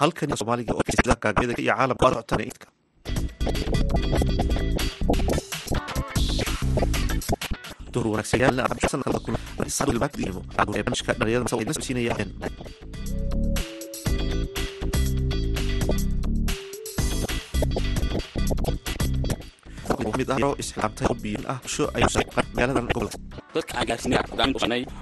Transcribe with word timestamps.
halkan 0.00 0.30
soomaaliga 0.38 0.72
oo 0.76 0.82
iyo 1.62 1.72
caalamka 1.76 2.06
socotan 2.14 2.40
duhur 7.92 8.06
wanaagsan 8.12 8.40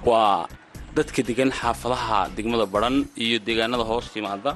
waa 0.09 0.47
dadka 0.95 1.21
degan 1.29 1.51
xaafadaha 1.59 2.19
degmada 2.35 2.65
baran 2.73 2.95
iyo 3.25 3.37
deegaanada 3.47 3.83
hoos 3.89 4.07
yimaada 4.15 4.51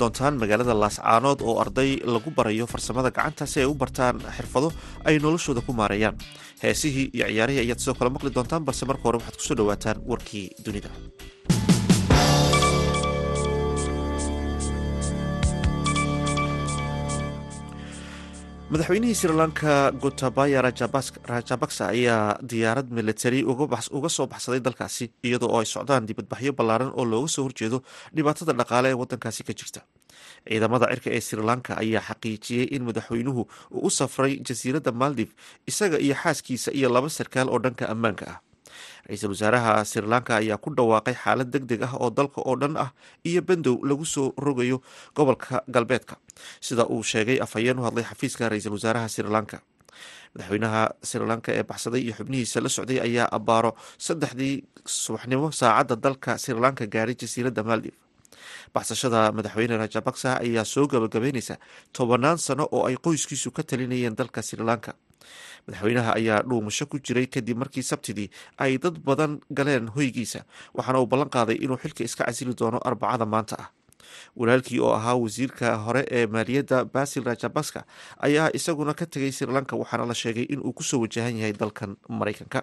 doontaan 0.00 0.34
magaalada 0.42 0.74
laascaanood 0.82 1.40
oo 1.48 1.54
arday 1.64 1.90
lagu 2.14 2.30
barayo 2.38 2.66
farsamada 2.72 3.10
gacanta 3.16 3.44
si 3.52 3.60
ay 3.62 3.66
u 3.72 3.74
bartaan 3.82 4.16
xirfado 4.36 4.68
ay 5.08 5.14
noloshooda 5.24 5.60
ku 5.66 5.72
maareeyaan 5.80 6.16
heesihii 6.62 7.06
iyo 7.16 7.26
ciyaarihii 7.32 7.62
ayaad 7.64 7.80
sidoo 7.82 7.96
kale 7.98 8.10
maqli 8.16 8.30
doontaan 8.36 8.64
balse 8.68 8.84
marka 8.90 9.04
hore 9.06 9.18
waxaad 9.20 9.36
ku 9.38 9.44
soo 9.48 9.56
dhawaataan 9.60 9.98
warkii 10.10 10.46
dunida 10.64 10.90
madaxweynihii 18.72 19.14
sri 19.20 19.34
lanka 19.40 19.72
gotabaya 20.02 20.62
rajabaksa 21.28 21.84
ayaa 21.92 22.38
diyaarad 22.50 22.88
militari 22.98 23.40
uga 23.44 24.08
soo 24.08 24.26
baxsaday 24.32 24.60
dalkaasi 24.66 25.04
iyadoo 25.26 25.50
oo 25.52 25.60
ay 25.60 25.66
socdaan 25.74 26.06
dibadbaxyo 26.08 26.52
ballaaran 26.58 26.92
oo 26.96 27.04
looga 27.04 27.28
soo 27.34 27.44
horjeedo 27.46 27.78
dhibaatada 28.16 28.52
dhaqaale 28.60 28.88
ee 28.92 28.98
wadankaasi 29.02 29.42
ka 29.48 29.52
jirta. 29.52 29.80
Ciidamada 30.48 30.86
cirka 30.92 31.10
ee 31.16 31.20
sri 31.20 31.42
lanka 31.50 31.72
ayaa 31.82 32.00
xaqiijiyey 32.08 32.66
in 32.76 32.82
madaxweynuhu 32.88 33.42
uu 33.76 33.86
u 33.86 33.90
safray 33.90 34.40
jasiiradda 34.48 34.92
maldiv 35.02 35.28
isaga 35.70 35.98
iyo 36.06 36.14
xaaskiisa 36.22 36.70
iyo 36.78 36.88
laba 36.88 37.08
sarkaal 37.18 37.48
oo 37.52 37.58
dhanka 37.64 37.84
ammaanka 37.92 38.24
ah 38.32 38.38
ra'iisul 39.08 39.32
wasaaraha 39.34 39.84
sri 39.84 40.06
lanka 40.06 40.36
ayaa 40.42 40.58
ku 40.62 40.70
dhawaaqay 40.70 41.14
xaalad 41.24 41.50
deg 41.54 41.64
deg 41.70 41.82
ah 41.82 41.94
oo 41.98 42.10
dalka 42.10 42.40
oo 42.42 42.54
dhan 42.56 42.76
ah 42.76 42.90
iyo 43.26 43.42
bandow 43.42 43.76
lagu 43.82 44.04
soo 44.06 44.32
rogayo 44.38 44.78
gobolka 45.16 45.62
galbeedka. 45.68 46.16
Sida 46.60 46.86
uu 46.86 47.02
sheegay 47.02 47.38
afhayeen 47.42 47.78
u 47.78 47.82
hadlay 47.86 48.04
xafiiska 48.04 48.48
ra'iisul 48.48 48.72
wasaaraha 48.78 49.08
sri 49.08 49.26
lanka. 49.26 49.58
Madaxweynaha 50.34 50.82
sri 51.02 51.26
lanka 51.26 51.50
ee 51.52 51.62
baxsaday 51.70 52.00
iyo 52.06 52.14
xubnihiisa 52.18 52.60
la 52.64 52.68
socday 52.68 52.98
ayaa 53.06 53.28
abbaaro 53.36 53.74
saddexdii 54.06 54.54
subaxnimo 54.86 55.50
saacadda 55.60 55.96
dalka 56.04 56.38
sri 56.38 56.54
lanka 56.64 56.86
gaaray 56.94 57.14
jasiiradda 57.22 57.62
maldiv 57.70 57.92
baxsashada 58.74 59.20
madaxweyne 59.36 59.76
rajabaksa 59.82 60.30
ayaa 60.40 60.64
soo 60.64 60.86
gabagabeyneysa 60.92 61.54
tobanaan 61.92 62.38
sano 62.46 62.64
oo 62.72 62.86
ay 62.88 62.96
qoyskiisu 62.96 63.50
ka 63.56 63.62
talinayeen 63.62 64.16
dalka 64.16 64.40
sri 64.42 64.64
lanka 64.64 64.92
madaxweynaha 65.66 66.10
ayaa 66.20 66.40
dhuumasho 66.48 66.84
ku 66.92 66.96
jiray 67.06 67.26
kadib 67.34 67.56
markii 67.62 67.82
sabtidii 67.92 68.28
ay 68.64 68.78
dad 68.84 68.96
badan 69.08 69.40
galeen 69.58 69.86
hoygiisa 69.96 70.40
waxaana 70.74 71.00
uu 71.02 71.06
ballan 71.12 71.30
qaaday 71.36 71.56
inuu 71.64 71.78
xilka 71.82 72.02
iska 72.08 72.24
casili 72.28 72.54
doono 72.60 72.78
arbacada 72.90 73.26
maanta 73.34 73.56
ah. 73.64 73.68
Walaalkii 74.36 74.78
oo 74.80 74.92
ahaa 74.92 75.14
wasiirka 75.16 75.68
hore 75.84 76.02
ee 76.16 76.26
maaliyadda 76.26 76.84
basil 76.94 77.22
rajabakska 77.24 77.80
ayaa 78.26 78.48
isaguna 78.58 78.92
ka 78.94 79.06
tegay 79.12 79.32
sri 79.32 79.48
lanka 79.56 79.76
waxaana 79.80 80.04
la 80.10 80.14
sheegay 80.22 80.44
inuu 80.52 80.72
ku 80.78 80.82
soo 80.82 81.00
wajahan 81.04 81.36
yahay 81.40 81.52
dalkan 81.62 81.96
maraykanka 82.08 82.60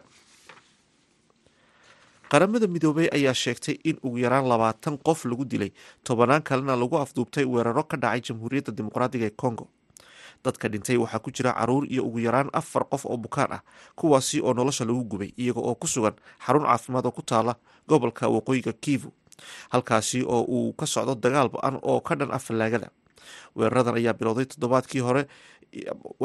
qaramada 2.31 2.67
midoobey 2.73 3.07
ayaa 3.17 3.33
sheegtay 3.43 3.75
in 3.89 3.97
ugu 4.05 4.17
yaraan 4.25 4.45
labaatan 4.51 4.97
qof 5.07 5.25
lagu 5.25 5.45
dilay 5.51 5.71
tobanaan 6.07 6.43
kalena 6.49 6.75
lagu 6.81 6.95
afduubtay 7.03 7.45
weeraro 7.53 7.83
ka 7.91 7.97
dhacay 8.03 8.21
jamhuuriyadda 8.29 8.71
dimuqraadiga 8.77 9.25
ee 9.29 9.35
congo 9.43 9.65
dadka 10.45 10.69
dhintay 10.71 10.97
waxaa 10.97 11.19
ku 11.19 11.31
jira 11.31 11.51
carruur 11.53 11.83
iyo 11.91 12.03
ugu 12.07 12.19
yaraan 12.19 12.49
afar 12.53 12.83
qof 12.91 13.05
oo 13.05 13.17
bukaan 13.17 13.51
ah 13.57 13.61
kuwaasi 13.95 14.41
oo 14.41 14.53
nolosha 14.53 14.85
lagu 14.85 15.03
gubay 15.03 15.33
iyaga 15.37 15.59
oo 15.61 15.75
ku 15.75 15.87
sugan 15.87 16.15
xarun 16.45 16.63
caafimaad 16.63 17.05
oo 17.05 17.11
ku 17.11 17.21
taala 17.21 17.55
gobolka 17.87 18.27
waqooyiga 18.29 18.73
kivu 18.73 19.11
halkaasi 19.69 20.23
oo 20.23 20.41
uu 20.47 20.73
ka 20.73 20.85
socdo 20.85 21.15
dagaal 21.15 21.49
ba'an 21.49 21.79
oo 21.81 21.99
ka 22.01 22.15
dhan 22.15 22.31
ah 22.31 22.39
fallaagada. 22.39 22.89
Weeraradan 23.55 23.95
ayaa 23.99 24.13
bilowday 24.13 24.45
toddobaadkii 24.45 24.99
hore 25.05 25.23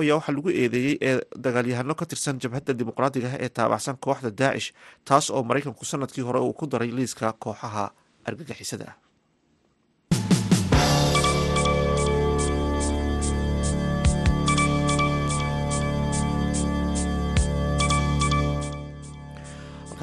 ayaa 0.01 0.17
waxaa 0.19 0.33
lagu 0.35 0.51
eedeeyey 0.51 0.97
ee 1.03 1.21
dagaalyahano 1.37 1.95
ka 1.95 2.07
tirsan 2.07 2.39
jabhadda 2.43 2.73
dimuqraadiga 2.75 3.29
ah 3.35 3.39
ee 3.45 3.49
taabacsan 3.49 3.97
kooxda 4.05 4.31
daacish 4.31 4.73
taas 5.05 5.31
oo 5.31 5.43
maraykanku 5.43 5.85
sannadkii 5.85 6.25
hore 6.27 6.41
uu 6.41 6.53
ku 6.59 6.67
daray 6.67 6.91
liiska 6.91 7.33
kooxaha 7.39 7.91
argagixisada. 8.25 8.87
ah 8.91 8.97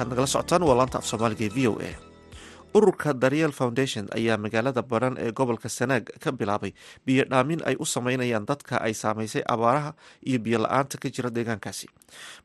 markaad 0.02 0.10
nagala 0.10 0.26
socotaan 0.26 0.62
waa 0.68 0.76
laanta 0.78 0.98
af 0.98 1.06
soomaaliga 1.06 1.44
ee 1.46 1.54
v 1.56 1.68
o 1.70 1.74
a. 1.78 1.90
Ururka 2.74 3.12
daryeel 3.22 3.52
foundation 3.52 4.04
ayaa 4.16 4.36
magaalada 4.44 4.82
baran 4.82 5.14
ee 5.24 5.30
gobolka 5.38 5.68
sanaag 5.68 6.04
ka 6.22 6.30
bilaabay 6.32 6.72
biyo 7.06 7.24
dhaamin 7.30 7.60
ay 7.68 7.76
u 7.78 7.84
sameynayaan 7.84 8.46
dadka 8.48 8.80
ay 8.86 8.94
saameysay 9.02 9.42
abaaraha 9.54 9.92
iyo 10.28 10.38
biyo 10.44 10.58
la'aanta 10.64 10.96
ka 11.02 11.08
jira 11.14 11.30
deegaankaasi. 11.30 11.86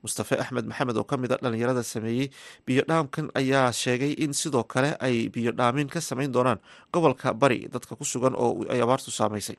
Mustafe 0.03 0.35
axmed 0.43 0.65
maxamed 0.67 0.97
oo 0.99 1.03
ka 1.07 1.15
mid 1.17 1.31
a 1.31 1.37
dhalinyarada 1.43 1.83
sameeyey 1.83 2.27
biyo 2.67 2.83
dhaamkan 2.89 3.31
ayaa 3.39 3.71
sheegay 3.71 4.13
in 4.23 4.33
sidoo 4.33 4.63
kale 4.63 4.91
ay 4.99 5.29
biyo 5.35 5.51
dhaamin 5.55 5.87
ka 5.87 6.01
sameyn 6.01 6.31
doonaan 6.35 6.59
gobolka 6.93 7.33
bari 7.33 7.67
dadka 7.73 7.95
ku 7.95 8.03
sugan 8.03 8.35
oo 8.35 8.67
ay 8.69 8.81
abaartu 8.83 9.11
saameysay 9.11 9.55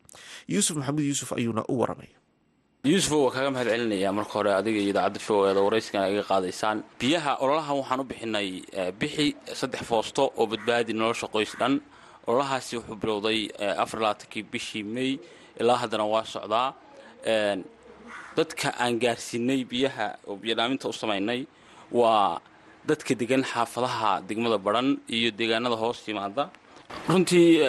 yuusuf 0.52 0.76
maxamuud 0.76 1.04
yuusuf 1.08 1.32
ayuuna 1.32 1.64
u 1.68 1.80
waramay 1.80 2.10
yuusuf 2.84 3.12
waa 3.12 3.30
kaaga 3.34 3.50
mahad 3.54 3.68
celinayaa 3.74 4.12
marka 4.18 4.32
hore 4.38 4.50
adiga 4.54 4.78
iyo 4.80 4.90
idaacadda 4.92 5.34
o 5.34 5.46
eeda 5.48 5.60
warayskana 5.66 6.08
iga 6.12 6.22
qaadaysaan. 6.30 6.78
Biyaha 7.00 7.32
ololahan 7.42 7.76
waxaan 7.80 8.00
u 8.00 8.04
bixinay 8.10 8.48
bixi 9.00 9.26
saddex 9.60 9.82
foosto 9.90 10.22
oo 10.38 10.46
badbaadi 10.46 10.92
nolosha 10.94 11.26
qoys 11.34 11.52
dhan. 11.60 11.80
Ololahaasi 12.28 12.76
wuxuu 12.78 12.96
bilowday 13.02 13.40
afar 13.82 14.00
labaatankii 14.00 14.42
bishii 14.52 14.82
may 14.84 15.18
ilaa 15.60 15.76
haddana 15.82 16.04
waa 16.06 16.24
socdaa. 16.24 16.74
Dadka 18.36 18.68
aan 18.82 18.94
gaarsiinay 19.02 19.64
biyaha 19.64 20.06
oo 20.28 20.36
biyodhaaminta 20.36 20.88
u 20.88 20.92
samaynay 20.92 21.46
waa 21.92 22.40
dadka 22.88 23.14
degan 23.14 23.42
xaafadaha 23.42 24.22
degmada 24.28 24.58
baran 24.58 24.88
iyo 25.10 25.30
deegaanada 25.38 25.76
hoos 25.76 25.98
yimaada 26.08 26.44
runtii 27.08 27.60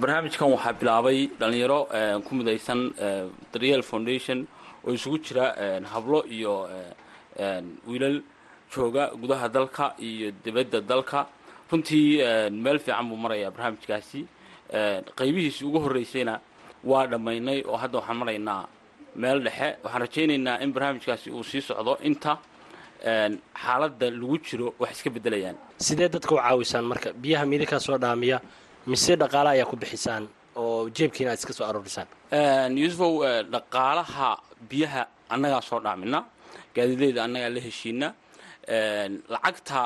barnaamijkan 0.00 0.50
waxaa 0.54 0.72
bilaabay 0.80 1.18
dhallinyaro 1.40 1.80
ku 2.26 2.34
midaysan 2.34 2.80
daryeel 3.52 3.82
foundation 3.82 4.46
oo 4.86 4.92
isugu 4.92 5.18
jira 5.18 5.46
hablo 5.92 6.24
iyo 6.36 6.68
wiilal 7.86 8.22
jooga 8.74 9.10
gudaha 9.20 9.48
dalka 9.48 9.94
iyo 9.98 10.32
dibadda 10.44 10.80
dalka. 10.80 11.26
Runtii 11.70 12.22
meel 12.50 12.78
fiican 12.78 13.08
buu 13.08 13.16
marayaa 13.16 13.50
barnaamijkaasi. 13.50 14.26
Qaybihiisi 15.18 15.64
ugu 15.64 15.78
horreysayna 15.80 16.40
waa 16.84 17.06
dhammaynay 17.06 17.62
oo 17.66 17.76
hadda 17.76 17.98
waxaan 17.98 18.16
maraynaa 18.22 18.66
meel 19.16 19.40
dhexe. 19.44 19.76
Waxaan 19.84 20.00
rajaynaynaa 20.02 20.60
in 20.62 20.72
barnaamijkaasi 20.72 21.30
uu 21.30 21.42
sii 21.44 21.60
socdo. 21.60 21.98
Inta 22.02 22.38
xaaladda 23.04 24.06
lagu 24.10 24.36
jiro 24.46 24.74
wax 24.80 24.90
iska 24.96 25.10
beddelayaan. 25.10 25.56
Sidee 25.78 26.08
dadka 26.08 26.34
u 26.34 26.38
caawisaan 26.38 26.84
marka? 26.84 27.08
Biyaha 27.12 27.44
miidinkaa 27.46 27.80
soo 27.80 27.98
dhaamiya 27.98 28.40
mise 28.86 29.12
dhaqaala 29.16 29.50
ayaa 29.56 29.66
ku 29.70 29.76
bixisaan 29.76 30.28
oo 30.56 30.88
jeebkiina 30.96 31.30
aad 31.32 31.38
iska 31.38 31.52
soo 31.52 31.66
aroorisaan 31.70 32.08
yuusufow 32.80 33.14
dhaqaalaha 33.52 34.28
biyaha 34.70 35.02
annagaa 35.34 35.60
soo 35.68 35.80
dhaamina 35.80 36.24
gaadiidleyda 36.74 37.24
annagaa 37.24 37.50
la 37.56 37.60
heshiina 37.66 38.08
lacagta 39.34 39.80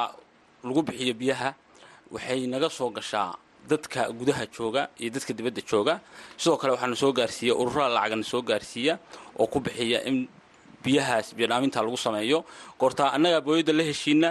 lagu 0.65 0.81
bixiyo 0.89 1.15
biyaha 1.21 1.51
waxay 2.13 2.47
naga 2.47 2.69
soo 2.71 2.91
gashaa 2.91 3.35
dadka 3.71 4.01
gudaha 4.19 4.45
jooga 4.57 4.83
iyo 5.01 5.11
dadka 5.15 5.33
dibadda 5.39 5.63
jooga. 5.71 5.95
Sidoo 6.41 6.57
kale 6.61 6.73
waxaana 6.75 6.97
soo 6.97 7.13
gaarsiiya 7.13 7.55
ururada 7.61 7.95
lacagna 7.97 8.25
soo 8.33 8.43
gaarsiiya 8.43 8.95
oo 9.41 9.47
ku 9.47 9.59
bixiya 9.61 9.99
in 10.09 10.29
biyahaas 10.85 11.27
biyodhaaminta 11.37 11.79
lagu 11.85 11.97
sameeyo. 12.07 12.39
Goortaa 12.81 13.09
annagaa 13.17 13.41
booyadda 13.47 13.73
la 13.79 13.83
heshiina 13.91 14.29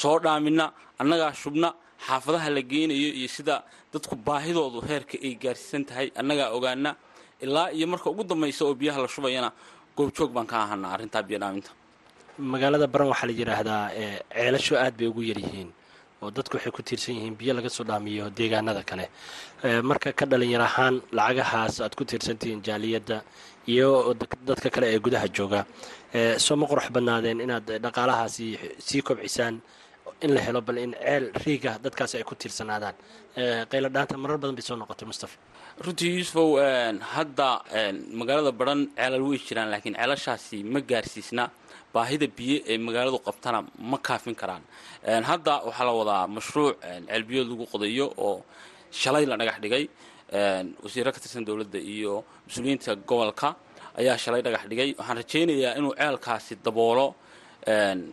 soo 0.00 0.16
dhaamina 0.24 0.64
annagaa 1.02 1.32
shubna 1.40 1.68
xaafadaha 2.06 2.48
la 2.56 2.62
geynayo 2.70 3.10
iyo 3.20 3.28
sida 3.36 3.54
dadku 3.92 4.14
baahidoodu 4.26 4.78
heerka 4.88 5.16
ay 5.26 5.32
gaarsiisan 5.42 5.82
tahay 5.88 6.06
annagaa 6.20 6.48
ogaana 6.56 6.90
ilaa 7.44 7.68
iyo 7.76 7.86
marka 7.92 8.06
ugu 8.12 8.24
dambaysa 8.30 8.60
oo 8.66 8.74
biyaha 8.80 8.98
la 9.04 9.08
shubayana 9.14 9.50
goobjoog 9.96 10.30
baan 10.36 10.46
ka 10.50 10.56
ahanaa 10.64 10.92
arrintaa 10.96 11.22
biyodhaaminta 11.28 11.70
magaalada 12.52 12.86
baran 12.92 13.08
waxaa 13.12 13.26
la 13.26 13.32
yidhaahdaa 13.40 13.82
ceelasho 14.34 14.74
aad 14.84 14.94
bay 14.98 15.08
ugu 15.12 15.22
yaryihiin 15.30 15.70
oo 16.22 16.28
dadku 16.36 16.54
waxay 16.56 16.72
ku 16.76 16.82
tiirsan 16.88 17.14
yihiin 17.16 17.34
biyo 17.40 17.52
laga 17.56 17.70
soo 17.76 17.84
dhaamiyo 17.88 18.24
deegaanada 18.38 18.82
kale. 18.90 19.06
Marka 19.88 20.12
ka 20.18 20.24
dhalinyar 20.30 20.60
ahaan 20.68 20.94
lacagahaas 21.18 21.74
aad 21.84 21.94
ku 21.98 22.04
tiirsantihiin 22.10 22.60
jaaliyadda 22.68 23.18
iyo 23.72 24.14
dadka 24.48 24.68
kale 24.74 24.86
ee 24.94 24.98
gudaha 25.04 25.26
jooga. 25.36 25.60
Soo 26.44 26.56
ma 26.60 26.66
qurux 26.70 26.86
badnaadeen 26.94 27.40
inaad 27.44 27.66
dhaqaalahaasi 27.84 28.46
sii 28.86 29.02
kobcisaan 29.02 29.54
in 30.24 30.30
la 30.34 30.40
helo 30.46 30.60
bal 30.66 30.78
in 30.78 30.92
ceel 30.94 31.24
riiga 31.44 31.72
dadkaasi 31.84 32.14
ay 32.18 32.24
ku 32.24 32.34
tiirsanaadaan. 32.34 32.94
Qaylo 33.70 33.88
dhaanta 33.94 34.16
marar 34.22 34.38
badan 34.42 34.54
bay 34.58 34.62
soo 34.68 34.76
noqotay 34.76 35.06
mustafa. 35.10 35.36
Runtii 35.84 36.10
yuusufow 36.16 36.48
hadda 37.14 37.48
magaalada 38.20 38.52
baran 38.60 38.80
ceelal 38.96 39.22
way 39.28 39.38
jiraan 39.46 39.68
laakiin 39.72 39.94
ceelashaasi 40.00 40.56
ma 40.72 40.80
gaarsiisna. 40.90 41.44
Baahida 41.94 42.26
biyo 42.36 42.56
ee 42.70 42.78
magaaladu 42.86 43.18
qabtana 43.26 43.58
ma 43.90 43.98
kaafin 44.06 44.34
karaan. 44.40 44.62
Hadda 45.30 45.54
waxaa 45.68 45.84
la 45.88 45.92
wadaa 46.00 46.22
mashruuc 46.36 46.74
ceelbiyood 47.08 47.48
lagu 47.52 47.64
qodayo 47.72 48.06
oo 48.26 48.36
shalay 49.00 49.24
la 49.30 49.36
dhagax 49.40 49.58
dhigay 49.64 49.84
wasiiro 50.84 51.10
ka 51.12 51.20
tirsan 51.20 51.44
dowladda 51.44 51.78
iyo 51.78 52.24
mas'uuliyiinta 52.46 52.94
gobolka 53.08 53.54
ayaa 53.98 54.16
shalay 54.18 54.42
dhagax 54.42 54.64
dhigay. 54.70 54.94
Waxaan 54.98 55.16
rajaynayaa 55.22 55.76
inuu 55.78 55.94
ceelkaasi 55.98 56.54
daboolo 56.64 57.14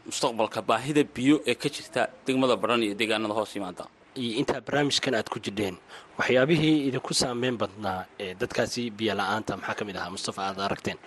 mustaqbalka 0.08 0.62
baahida 0.70 1.04
biyo 1.16 1.36
ee 1.46 1.56
ka 1.56 1.70
jirta 1.70 2.02
degmada 2.26 2.56
baran 2.56 2.82
iyo 2.84 2.96
deegaanada 3.00 3.34
hoos 3.38 3.52
yimaada 3.56 3.86
iyo 4.22 4.32
intaa 4.42 4.62
barnaamijkan 4.66 5.14
aad 5.16 5.30
ku 5.34 5.40
jirdheen 5.46 5.76
waxyaabihii 6.20 6.88
idinku 6.88 7.14
saameyn 7.14 7.58
badnaa 7.62 8.06
ee 8.24 8.34
dadkaasi 8.42 8.90
biyo 8.98 9.14
la'aanta 9.20 9.58
maxaa 9.58 9.76
ka 9.80 9.84
mid 9.86 9.96
ahaa? 9.98 10.10
Mustafa 10.16 10.42
aad 10.48 10.60
aragteen. 10.68 10.98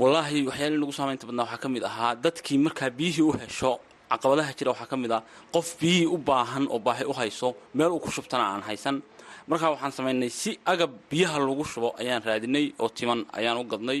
Wallaahi 0.00 0.38
waxyaalihi 0.48 0.80
nagu 0.82 0.92
saamaynta 0.98 1.24
badnaa 1.28 1.44
waxaa 1.46 1.62
ka 1.64 1.68
mid 1.74 1.82
ahaa 1.90 2.12
dadkii 2.24 2.58
markaa 2.66 2.90
biyihii 2.98 3.22
u 3.28 3.32
hesho 3.40 3.72
caqabadaha 4.10 4.50
jira 4.58 4.70
waxaa 4.72 4.88
ka 4.92 4.96
mid 4.96 5.12
ah 5.12 5.22
qof 5.54 5.68
biyihii 5.80 6.06
u 6.14 6.18
baahan 6.28 6.64
oo 6.74 6.78
baahi 6.86 7.04
u 7.04 7.12
hayso 7.20 7.48
meel 7.74 7.90
uu 7.96 8.00
ku 8.04 8.10
shubtana 8.16 8.44
aan 8.52 8.62
haysan 8.68 8.96
markaa 9.50 9.70
waxaan 9.74 9.92
samaynay 9.98 10.30
si 10.40 10.50
agab 10.72 10.90
biyaha 11.10 11.38
lagu 11.48 11.64
shubo 11.72 11.88
ayaan 12.00 12.22
raadinay 12.28 12.66
oo 12.82 12.88
timan 12.88 13.20
ayaan 13.38 13.58
u 13.62 13.64
gadnay. 13.72 14.00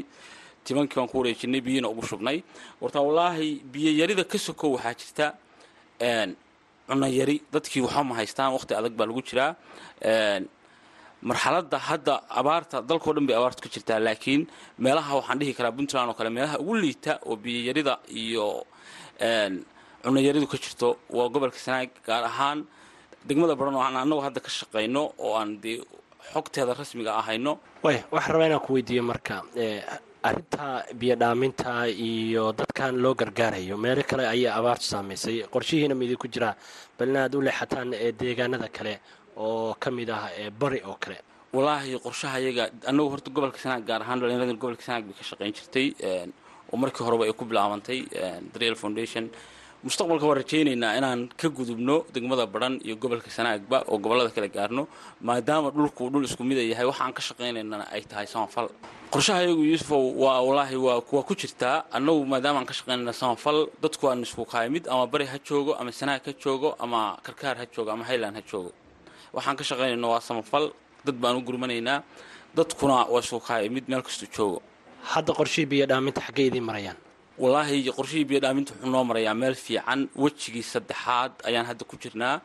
Timankii 0.64 0.96
baan 0.98 1.08
ku 1.10 1.18
wareejinay 1.20 1.60
biyihina 1.66 1.88
ugu 1.88 2.02
shubnay 2.10 2.38
wartaa 2.82 3.02
wallaahi 3.08 3.48
biyo 3.72 3.90
yarida 4.00 4.24
ka 4.24 4.38
sokow 4.38 4.70
waxaa 4.76 4.94
jirta 5.00 5.26
cunno 6.88 7.06
yari. 7.18 7.36
Dadkii 7.52 7.82
waxba 7.86 8.02
ma 8.08 8.14
haystaan 8.20 8.50
waqti 8.56 8.72
adag 8.74 8.92
baa 8.98 9.06
lagu 9.10 9.22
jiraa. 9.28 9.52
Marxaladda 11.28 11.78
hadda 11.88 12.14
abaarta 12.40 12.76
dalkao 12.88 13.12
dhan 13.14 13.26
bay 13.28 13.36
abaartu 13.40 13.60
ka 13.64 13.68
jirtaa 13.74 13.98
laakiin 14.06 14.42
meelaha 14.78 15.12
waxaan 15.18 15.38
dhihi 15.40 15.52
karaa 15.58 15.72
puntland 15.76 16.08
oo 16.10 16.14
kale 16.18 16.30
meelaha 16.36 16.58
ugu 16.62 16.74
liita 16.82 17.12
oo 17.26 17.36
biyoyarida 17.42 17.94
iyo 18.22 18.46
cunno 20.04 20.20
yaridu 20.26 20.46
ka 20.46 20.58
jirto 20.64 20.88
waa 21.16 21.28
gobolka 21.32 21.58
sanaag 21.58 21.90
gaar 22.06 22.24
ahaan 22.30 22.58
degmada 23.28 23.54
baran 23.60 23.74
oo 23.78 23.82
aan 23.86 23.96
annagu 24.02 24.20
hadda 24.26 24.40
ka 24.46 24.50
shaqayno 24.58 25.02
oo 25.24 25.34
aan 25.40 25.50
dee 25.62 25.78
xogteeda 26.32 26.72
rasmiga 26.80 27.12
ahayno 27.20 27.52
way 27.84 27.98
waxaan 28.14 28.32
rabaa 28.34 28.46
inaan 28.50 28.64
ku 28.66 28.72
weydiiyo 28.76 29.02
marka 29.10 29.36
arrinta 30.28 30.82
biyo 31.00 31.14
dhaaminta 31.22 31.86
iyo 31.88 32.52
dadkan 32.58 32.94
loo 33.02 33.14
gargaarayo 33.20 33.76
meelo 33.84 34.02
kale 34.10 34.24
ayaa 34.34 34.56
abaartu 34.58 34.82
saamaysay. 34.92 35.36
Qorshihiina 35.54 35.94
ma 35.94 36.02
idinku 36.06 36.26
jiraa 36.34 36.54
bal 36.98 37.08
inaad 37.12 37.34
u 37.34 37.40
leexataan 37.46 37.90
deegaanada 38.20 38.68
kale 38.76 38.94
oo 39.36 39.74
ka 39.82 39.90
mid 39.90 40.10
ah 40.10 40.26
bari 40.60 40.80
oo 40.88 40.96
kale. 41.04 41.18
Wallaahi 41.54 41.94
qorshaha 42.06 42.36
iyaga 42.42 42.64
annagu 42.90 43.08
horta 43.12 43.30
gobolka 43.30 43.58
sanaag 43.64 43.84
gaar 43.88 44.02
ahaan 44.02 44.18
dhalinyarada 44.20 44.54
gobolka 44.58 44.82
sanaag 44.82 45.04
bay 45.08 45.14
ka 45.20 45.24
shaqayn 45.30 45.52
jirtay 45.58 45.86
oo 46.72 46.76
markii 46.82 47.04
horeba 47.06 47.24
ay 47.28 47.32
ku 47.38 47.44
bilaabantay 47.50 47.98
daryeel 48.52 48.74
foundation 48.82 49.30
mustaqbalka 49.84 50.26
waan 50.28 50.38
rajaynaynaa 50.42 50.96
inaan 50.98 51.20
ka 51.40 51.48
gudubno 51.48 51.96
degmada 52.14 52.46
baran 52.46 52.80
iyo 52.86 52.96
gobolka 52.96 53.30
sanaagba 53.30 53.84
oo 53.90 53.98
gobollada 53.98 54.30
kale 54.36 54.48
gaarno 54.48 54.82
maadaama 55.20 55.70
dhulku 55.70 56.10
dhul 56.12 56.24
isku 56.24 56.42
mida 56.44 56.62
yahay 56.62 56.86
waxa 56.90 57.02
aan 57.04 57.12
ka 57.12 57.22
shaqaynaynana 57.28 57.84
ay 57.94 58.02
tahay 58.10 58.26
samafal. 58.26 58.68
Qorshaha 59.12 59.40
iyagu 59.44 59.62
waa 60.22 60.40
wallaahi 60.46 60.76
waa 60.76 60.98
waa 61.12 61.22
ku 61.28 61.34
jirtaa. 61.40 61.84
Annagu 61.96 62.24
maadaama 62.32 62.58
aan 62.60 62.66
ka 62.66 62.74
shaqaynayna 62.78 63.12
samafal 63.12 63.68
dadku 63.82 64.08
aan 64.10 64.22
isku 64.26 64.42
kaayimid 64.44 64.88
ama 64.88 65.06
bari 65.06 65.26
ha 65.26 65.38
joogo 65.48 65.72
ama 65.80 65.92
sanaag 65.92 66.22
ha 66.26 66.32
joogo 66.42 66.74
ama 66.84 67.18
karkaar 67.22 67.56
ha 67.60 67.64
joogo 67.74 67.90
ama 67.94 68.04
highland 68.04 68.34
ha 68.36 68.42
joogo. 68.50 68.70
Waxaan 69.36 69.56
ka 69.56 69.64
shaqaynayna 69.64 70.06
waa 70.08 70.20
samafal. 70.20 70.72
Dad 71.06 71.14
baan 71.22 71.36
u 71.36 71.42
gurmanaynaa. 71.46 72.02
Dadkuna 72.56 73.06
waa 73.12 73.20
isku 73.22 73.38
kaayimid 73.48 73.84
meel 73.88 74.02
kastuu 74.02 74.26
joogo. 74.36 74.58
Hadda 75.12 75.32
qorshihii 75.38 75.68
biyo 75.70 75.86
dhaaminta 75.86 76.20
xaggee 76.26 76.46
idiin 76.50 76.64
marayaan 76.66 76.98
wallaahi 77.42 77.90
qorshihii 77.98 78.24
biyo 78.28 78.40
dhaaminta 78.40 78.72
wuxuu 78.74 78.90
noo 78.94 79.04
marayaa 79.04 79.34
meel 79.34 79.54
fiican. 79.54 80.00
Wejigii 80.24 80.62
saddexaad 80.72 81.32
ayaan 81.48 81.66
hadda 81.70 81.84
ku 81.90 81.96
jirnaa. 82.02 82.40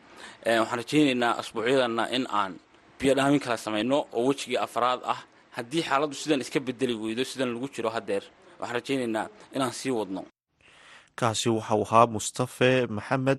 Waxaan 0.46 0.78
rajaynaynaa 0.82 1.32
asbuucyadana 1.40 2.04
in 2.16 2.24
aan 2.40 2.52
biyo 3.00 3.14
dhaamin 3.18 3.40
kala 3.40 3.56
samayno 3.56 3.96
oo 4.12 4.22
wejigii 4.28 4.56
afraad 4.66 5.00
ah. 5.12 5.20
Haddii 5.56 5.82
xaaladdu 5.88 6.14
sidan 6.14 6.40
iska 6.40 6.60
bedeli 6.60 6.94
weydo 6.94 7.24
sidan 7.24 7.50
lagu 7.54 7.68
jiro 7.74 7.90
haddeer 7.96 8.24
waxaan 8.60 8.76
rajaynaynaa 8.80 9.26
inaan 9.56 9.72
sii 9.80 9.90
wadno 9.98 10.22
kaasi 11.20 11.48
waxau 11.56 11.80
ahaa 11.86 12.06
mustafe 12.14 12.70
maxamed 12.96 13.38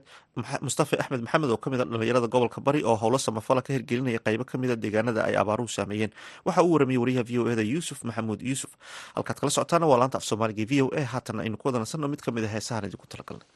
mustafe 0.65 0.93
axmed 1.01 1.21
maxamed 1.25 1.49
oo 1.53 1.57
ka 1.63 1.67
mid 1.71 1.81
a 1.81 1.85
dhalinyarada 1.85 2.27
gobolka 2.33 2.59
bari 2.67 2.81
oo 2.89 2.95
howlo 3.01 3.17
samafala 3.25 3.61
ka 3.65 3.71
hirgelinaya 3.75 4.19
qaybo 4.27 4.43
kamida 4.51 4.75
deegaanada 4.83 5.21
ay 5.29 5.35
abaaruhu 5.41 5.69
saameeyeen. 5.77 6.11
Waxa 6.45 6.61
uu 6.65 6.73
waramayey 6.75 6.99
wariyaha 7.03 7.23
v 7.29 7.31
o 7.41 7.49
eda 7.53 7.61
yuusuf 7.73 7.99
maxamuud. 8.07 8.39
Yuusuf 8.49 8.71
halkaad 9.15 9.37
kala 9.41 9.51
socotaana 9.57 9.85
waa 9.91 9.99
laanta 10.01 10.17
af 10.21 10.25
soomaaliga 10.29 10.65
v 10.71 10.81
o 10.85 10.87
a 10.93 11.01
haatan 11.13 11.39
aynu 11.43 11.57
ku 11.61 11.65
wadanasanno 11.69 12.07
mid 12.13 12.21
ka 12.25 12.29
mid 12.35 12.43
a 12.45 12.47
heesahan 12.55 12.85
idinku 12.89 13.07
talagalnay 13.13 13.47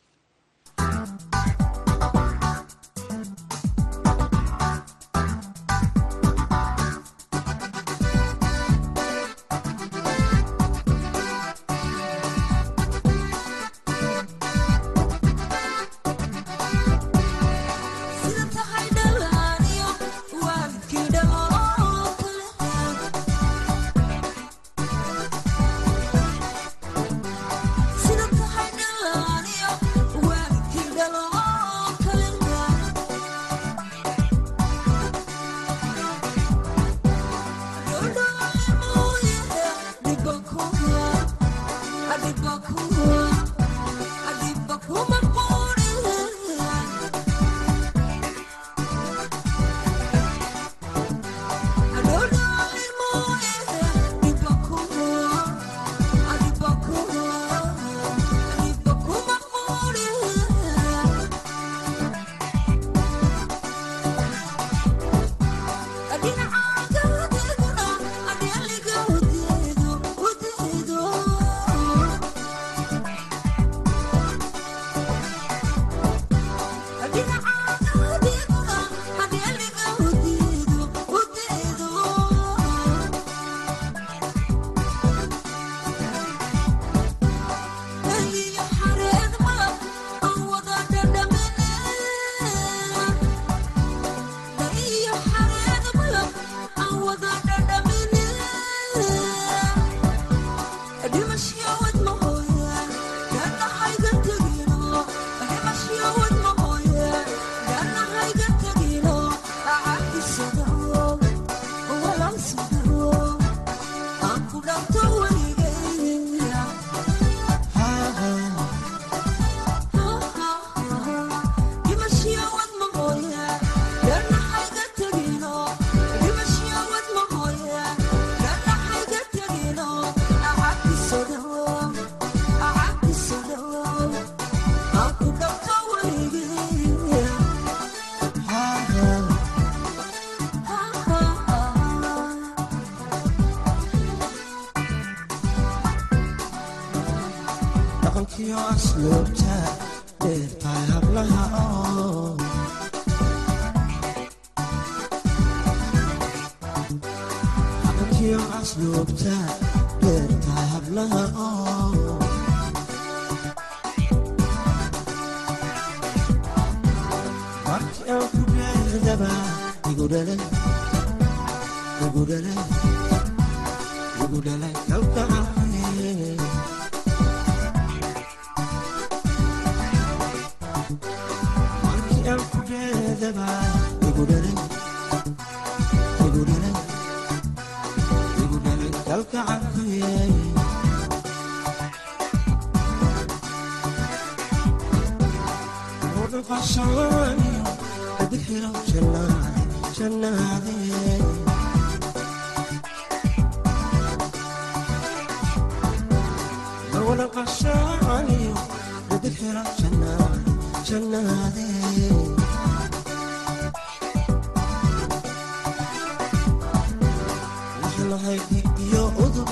iyo 218.85 219.03
udub 219.23 219.49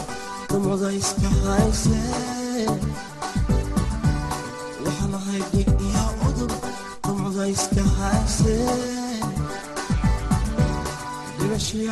dumcdayska 0.49 1.29
hayse 1.43 1.97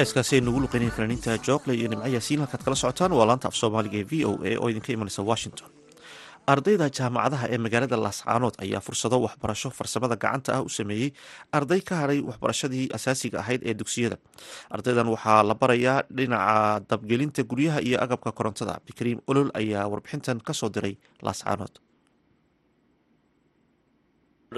heeskaasi 0.00 0.34
ay 0.36 0.40
nugu 0.46 0.60
luqeynaya 0.64 0.90
fanaaniinta 0.96 1.36
joogle 1.46 1.74
iyo 1.78 1.88
nimco 1.92 2.08
yaasiin 2.14 2.40
halkaad 2.42 2.62
kala 2.64 2.76
socotaan. 2.82 3.12
Waa 3.18 3.26
laanta 3.30 3.48
af 3.48 3.54
soomaaliga 3.60 3.98
ee 4.00 4.06
v 4.10 4.24
o 4.28 4.32
a 4.44 4.52
oo 4.60 4.68
idinka 4.72 4.92
imanaysa 4.92 5.22
washington. 5.30 5.68
Ardayda 6.52 6.86
jaamacadaha 6.98 7.46
ee 7.54 7.58
magaalada 7.64 7.96
laascaanood 8.04 8.54
ayaa 8.64 8.80
fursado 8.86 9.16
waxbarasho 9.26 9.68
farsamada 9.78 10.16
gacanta 10.22 10.50
ah 10.56 10.62
u 10.62 10.68
sameeyey 10.78 11.10
arday 11.58 11.80
ka 11.88 11.94
hadhay 12.00 12.20
waxbarashadii 12.30 12.86
asaasiga 12.96 13.36
ahayd 13.42 13.60
ee 13.70 13.74
dugsiyada. 13.80 14.16
Ardaydan 14.74 15.08
waxaa 15.14 15.42
la 15.50 15.54
barayaa 15.62 15.98
dhinaca 16.16 16.80
dabgelinta 16.90 17.42
guryaha 17.50 17.80
iyo 17.88 17.96
agabka 18.04 18.30
korontada. 18.38 18.72
Cabdikariim 18.78 19.18
olol 19.30 19.50
ayaa 19.60 19.84
warbixintan 19.92 20.38
ka 20.46 20.52
soo 20.60 20.70
diray 20.76 20.94
laascaanood 21.26 21.74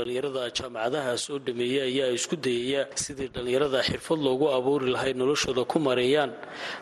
dhalinyarada 0.02 0.42
jaamacadaha 0.58 1.12
soo 1.22 1.38
dhameeyey 1.46 1.80
ayaa 1.88 2.12
isku 2.18 2.34
dayaya 2.44 2.82
sidii 3.02 3.28
dhalinyarada 3.34 3.80
xirfad 3.88 4.20
loogu 4.26 4.46
abuuri 4.56 4.88
lahay 4.94 5.12
noloshooda 5.12 5.64
ku 5.68 5.76
mareeyaan. 5.86 6.30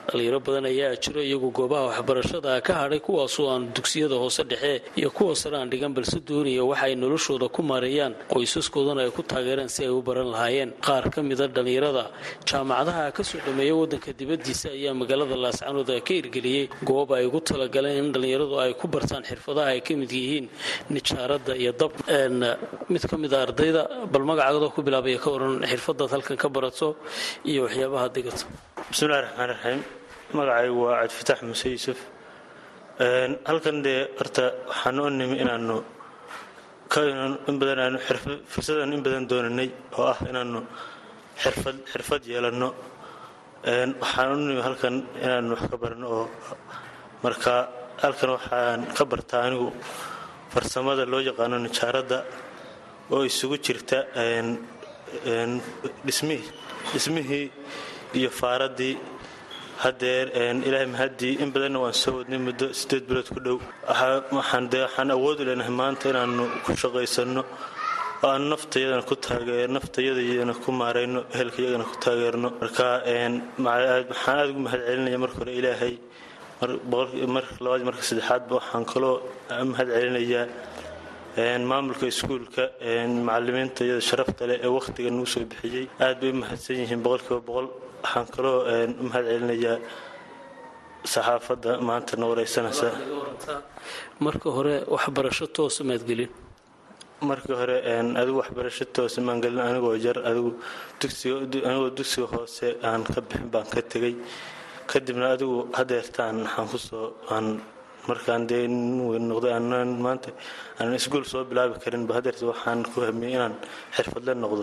Dhalinyaro 0.09 0.39
badan 0.47 0.67
ayaa 0.71 0.95
jiro 1.05 1.19
iyagu 1.19 1.51
goobaha 1.59 1.91
waxbarashada 1.91 2.63
ka 2.63 2.73
hadhay 2.81 3.01
kuwaasoo 3.07 3.51
aan 3.51 3.65
dugsiyada 3.75 4.15
hoose 4.15 4.43
dhexe 4.47 4.83
iyo 4.95 5.11
kuwa 5.11 5.35
sare 5.35 5.57
aan 5.59 5.71
dhigan 5.73 5.91
balse 5.93 6.21
doonaya 6.23 6.63
waxa 6.71 6.87
ay 6.87 6.95
noloshooda 6.95 7.49
ku 7.51 7.63
mareeyaan 7.73 8.15
qoysaskoodana 8.31 9.03
ay 9.03 9.11
ku 9.11 9.23
taageeraan 9.27 9.67
si 9.69 9.83
ay 9.83 9.91
u 9.91 10.03
baran 10.07 10.31
lahaayeen. 10.31 10.71
Qaar 10.79 11.11
ka 11.11 11.19
mida 11.23 11.49
dhalinyarada 11.51 12.05
jaamacadaha 12.47 13.11
ka 13.11 13.23
soo 13.27 13.43
dhameeya 13.43 13.75
wadanka 13.75 14.15
dibadiisa 14.15 14.71
ayaa 14.71 14.95
magaalada 14.95 15.35
laascaanood 15.35 15.91
ka 16.07 16.13
hirgeliyey 16.15 16.71
goob 16.87 17.11
ay 17.19 17.27
ugu 17.27 17.43
talagaleen 17.43 18.05
in 18.07 18.13
dhalinyaradu 18.15 18.55
ay 18.63 18.73
ku 18.79 18.87
bartaan 18.87 19.27
xirfadaha 19.27 19.75
ay 19.75 19.81
ka 19.83 19.99
mid 19.99 20.13
yihiin 20.15 20.47
nijaarada 20.95 21.59
iyo 21.59 21.75
dab 21.75 21.91
mid 23.01 23.11
ka 23.11 23.17
mid 23.23 23.33
a 23.35 23.39
ardayda 23.47 23.83
bal 24.13 24.23
magacaagadoo 24.31 24.71
ku 24.75 24.81
bilaabaya 24.87 25.19
ka 25.25 25.29
waran 25.35 25.55
xirfadaad 25.71 26.11
halkan 26.15 26.37
ka 26.43 26.49
barato 26.57 26.89
iyo 27.51 27.61
waxyaabaha 27.67 28.07
digato 28.17 28.45
bismillahi 28.91 29.23
raxmaan 29.27 29.49
raxiim 29.53 29.81
magacaygu 30.39 30.79
waa 30.85 30.95
cabdifatax 31.01 31.39
muuse 31.49 31.67
yuusuf. 31.75 31.99
Halkan 33.49 33.77
dee 33.85 34.01
horta 34.19 34.45
waxaan 34.71 34.97
u 35.01 35.05
nimi 35.21 35.37
inaanu 35.45 35.77
in 37.49 37.57
badan 37.61 37.79
aanu 37.85 37.99
fursadaan 38.53 38.93
in 38.97 39.03
badan 39.07 39.25
doonanay 39.31 39.69
oo 39.99 40.05
ah 40.13 40.19
inaanu 40.31 40.61
xirfad 41.43 41.77
xirfad 41.93 42.23
yeelanno. 42.33 42.69
Waxaan 44.03 44.29
u 44.35 44.37
nimi 44.49 44.63
halkan 44.67 44.95
inaanu 45.25 45.51
wax 45.55 45.63
ka 45.73 45.77
barano 45.83 46.07
oo 46.19 46.27
marka 47.25 47.55
halkan 48.03 48.31
waxaan 48.37 48.81
ka 48.97 49.03
bartaa 49.11 49.43
anigu 49.49 49.69
farsamada 50.53 51.05
loo 51.13 51.21
yaqaano 51.29 51.57
nijaaradda 51.67 52.19
oo 53.15 53.23
isugu 53.31 53.57
jirta 53.67 53.99
dhismihii 56.95 57.47
iyo 58.19 58.31
faaraddii 58.41 58.95
hadeer 59.85 60.27
ilaahay 60.69 60.89
mahaddii 60.95 61.35
in 61.43 61.49
badanna 61.55 61.79
waan 61.85 61.95
soo 62.03 62.13
wadnay 62.19 62.41
muddo 62.49 62.67
sideed 62.81 63.05
bilood 63.09 63.29
ku 63.35 63.41
dhow. 63.47 63.59
Waxaan 64.39 65.11
awood 65.17 65.39
u 65.41 65.45
leenahay 65.49 65.75
maanta 65.81 66.05
inaanu 66.13 66.45
ku 66.65 66.71
shaqaysanno 66.83 67.43
oo 68.23 68.29
aan 68.35 68.45
naftayadana 68.53 69.03
ku 69.11 69.15
taageer 69.27 69.69
naftayadayana 69.77 70.55
ku 70.65 70.71
maarayno 70.81 71.21
ehelkayagana 71.35 71.85
ku 71.91 71.97
taageerno. 72.05 72.49
Marka 72.61 72.87
waxaan 74.11 74.37
aada 74.39 74.51
ugu 74.53 74.61
mahad 74.67 74.81
celinaya 74.89 75.19
marka 75.25 75.39
hore 75.41 75.53
ilaahay 75.61 75.95
mar 77.35 77.45
labaad 77.65 77.83
marka 77.89 78.03
saddexaadba 78.09 78.53
waxaan 78.61 78.85
kaloo 78.93 79.17
mahad 79.73 79.89
celinayaa 79.97 80.45
maamulka 81.37 82.07
iskuulka 82.07 82.63
macalimiinta 83.29 83.85
iyada 83.85 84.01
sharafta 84.01 84.47
leh 84.47 84.59
ee 84.63 84.71
wakhtiga 84.79 85.11
nagu 85.11 85.27
soo 85.27 85.45
bixiyey 85.51 85.87
aad 86.05 86.21
bay 86.21 86.31
u 86.31 86.35
mahadsan 86.43 86.77
yihiin 86.83 87.03
boqolkiiba 87.05 87.41
boqol. 87.49 87.67
Waxaan 88.03 88.27
kaloo 88.35 88.59
u 89.01 89.05
mahad 89.09 89.25
celinayaa 89.31 89.79
saxaafadda 91.13 91.71
maanta 91.89 92.17
na 92.17 92.27
wareysanaysa. 92.31 92.89
Marka 94.25 94.49
hore 94.57 94.75
waxbarasho 94.95 95.47
toosa 95.57 95.83
maad 95.85 96.03
gelin 96.09 96.31
markii 97.31 97.55
hore 97.61 97.77
adigu 98.21 98.37
waxbarasho 98.43 98.85
toosa 98.97 99.21
maan 99.27 99.41
gelin 99.45 99.61
anigoo 99.69 99.95
yar 100.07 100.19
adigu 100.31 100.51
anigoo 101.69 101.91
dugsiga 101.97 102.27
hoose 102.35 102.67
aan 102.89 103.03
ka 103.05 103.21
bixin 103.21 103.49
baan 103.53 103.67
ka 103.73 103.81
tegey. 103.93 104.15
Kadibna 104.91 105.27
adigu 105.35 105.57
hadeertaan 105.79 106.37
waxaan 106.45 106.67
ku 106.73 106.79
soo 106.79 107.07
aan 107.35 107.47
markaan 108.11 108.43
dee 108.51 108.65
noqday 109.31 109.53
aanan 109.57 109.91
maanta 110.05 110.29
aanan 110.79 110.95
isgool 111.01 111.25
soo 111.33 111.43
bilaabi 111.51 111.75
karinba 111.85 112.13
hadeerta 112.19 112.45
waxaan 112.53 112.79
ku 112.93 112.99
hamiyey 113.07 113.33
inaan 113.37 113.55
xirfadle 113.97 114.33
noqdo. 114.45 114.63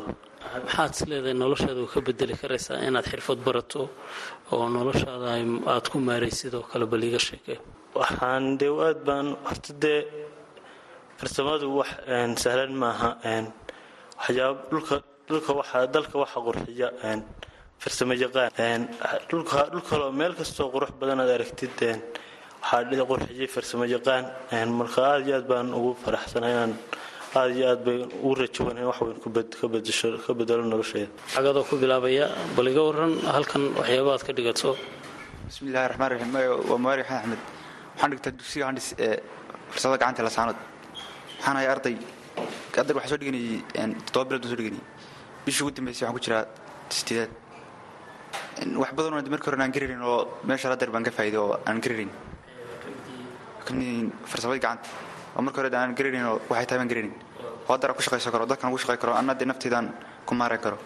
Maxaad 0.66 0.92
is 0.96 1.02
leedahay 1.10 1.36
noloshaada 1.44 1.80
u 1.86 1.88
ka 1.94 2.00
bedeli 2.08 2.34
karaysaa 2.42 2.78
inaad 2.88 3.06
xirfad 3.12 3.40
barato 3.48 3.82
oo 4.54 4.66
noloshaada 4.78 5.28
aad 5.74 5.86
ku 5.92 5.98
maaraysid 6.08 6.54
oo 6.60 6.64
kale 6.72 6.86
bal 6.92 7.04
iiga 7.08 7.20
sheekee 7.28 7.58
waxaan 8.00 8.44
dee 8.60 8.72
aad 8.88 9.00
baan 9.08 9.28
horta 9.48 9.72
dee 9.84 10.02
farsamadu 11.20 11.66
wax 11.80 11.90
sahlan 12.44 12.72
maaha 12.84 13.10
waxyaaba 14.20 14.60
dhulka 14.72 14.96
dhulka 15.28 15.52
waxaa 15.60 15.84
dalka 15.96 16.16
waxa 16.24 16.40
qurxiya 16.48 16.88
farsamo 17.82 18.14
yaqaan 18.24 18.82
dhulka 19.30 19.60
dhulkaloo 19.74 20.12
meel 20.20 20.34
kastoo 20.40 20.68
qurux 20.74 20.92
badan 21.00 21.20
aad 21.24 21.32
aragtid 21.38 21.78
waxaa 22.62 23.06
qurxiyay 23.12 23.48
farsamo 23.56 23.86
yaqaan 23.96 24.26
marka 24.80 25.02
aad 25.12 25.22
iyo 25.28 25.36
aad 25.40 25.48
baan 25.52 25.68
ugu 25.80 25.92
faraxsanahay 26.04 26.54
inaan 26.56 26.74
aad 27.40 27.52
iyo 27.58 27.66
aad 27.72 27.82
bay 27.88 27.98
ugu 28.26 28.34
rajawan 28.42 28.78
in 28.82 28.86
wax 28.90 29.00
weyn 29.02 29.18
ka 30.26 30.34
bedelo 30.40 30.64
nolosheeda 30.74 31.08
xagadoo 31.36 31.64
ku 31.70 31.76
bilaabaya 31.82 32.26
bal 32.56 32.68
iga 32.72 32.82
waran 32.90 33.14
halkan 33.36 33.64
waxyaaba 33.80 34.10
aad 34.16 34.24
ka 34.28 34.32
dhigato. 34.38 34.70
Bismillahi 35.48 35.88
raxmaan 35.92 36.10
raxiim 36.14 36.34
waa 36.70 36.78
muwaari 36.84 37.04
xan 37.10 37.18
axmed. 37.22 37.42
Waxaan 37.94 38.10
dhigtaa 38.12 38.34
dugsiga 38.40 38.66
handhis 38.70 38.88
ee 39.06 39.16
farsamada 39.72 39.98
gacanta 40.02 40.22
lasaanood 40.28 40.60
waxaan 41.38 41.56
ahay 41.58 41.68
arday 41.74 41.96
arday 42.80 42.94
waxaa 42.98 43.12
soo 43.12 43.20
dhiganayay 43.22 43.92
toddoba 44.14 44.26
bilood 44.30 44.42
baan 44.44 44.52
soo 44.52 44.60
dhiganayay 44.62 44.86
bishii 45.46 45.64
ugu 45.64 45.72
dambeysay 45.78 46.04
waxaan 46.06 46.16
ku 46.18 46.22
jiraa 46.26 46.44
sideedaad 46.98 47.32
wax 48.82 48.92
badanoo 48.98 49.22
markii 49.34 49.50
hore 49.50 49.58
aan 49.64 49.72
garanayn 49.76 50.02
oo 50.12 50.20
meesha 50.50 50.68
ladeer 50.72 50.90
baan 50.96 51.04
ka 51.08 51.12
faa'iiday 51.18 51.40
oo 51.46 51.54
aan 51.70 51.80
garanayn 51.86 52.12
ka 52.14 52.20
mid 52.22 52.37
farsamada 54.32 54.60
gacanta. 54.60 54.90
Oo 55.36 55.42
markii 55.42 55.62
hore 55.62 55.76
aan 55.78 55.96
garanayn 55.98 56.26
oo 56.32 56.40
waxay 56.50 56.66
tahay 56.68 56.80
baan 56.82 56.90
garanayn 56.92 57.14
oo 57.68 57.74
haddana 57.74 57.94
ku 57.94 58.02
shaqaysan 58.02 58.32
karo 58.34 58.46
dadkan 58.46 58.70
ugu 58.72 58.80
shaqay 58.84 58.98
karo 58.98 59.14
anna 59.20 59.34
dee 59.40 59.46
nafteydaan 59.46 59.86
ku 60.26 60.34
maaray 60.36 60.60
karo. 60.66 60.78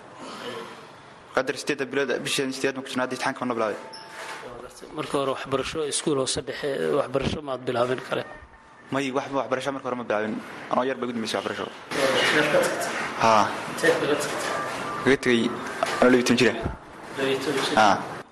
Qadar 1.36 1.56
sideedda 1.62 1.86
bilood 1.92 2.12
bishii 2.26 2.52
sideed 2.54 2.76
baan 2.76 2.84
ku 2.86 2.90
jirnaa 2.92 3.06
hadda 3.06 3.16
imtixaanka 3.16 3.46
ma 3.46 3.54
bilaabay 3.58 3.80
marka 4.98 5.14
hore 5.22 5.32
waxbarasho 5.38 5.80
iskuul 5.94 6.18
hoose 6.24 6.42
dhexe 6.48 6.70
waxbarasho 7.00 7.40
maad 7.48 7.62
bilaabin 7.68 8.02
kale? 8.10 8.24
May 8.92 9.12
waxba 9.18 9.36
waxbarasho 9.42 9.72
marka 9.76 9.88
hore 9.88 9.98
ma 10.02 10.04
bilaabin. 10.10 10.34
Anoo 10.72 10.84
yar 10.90 10.98
bay 11.00 11.06
ugu 11.08 11.14
dambeysay 11.16 11.38
waxbarasho. 11.40 11.66
Haa. 13.24 13.44
Kaga 15.04 15.18
tegay 15.24 15.42
anoo 16.02 16.12
labitan 16.14 16.36
jira 16.40 16.54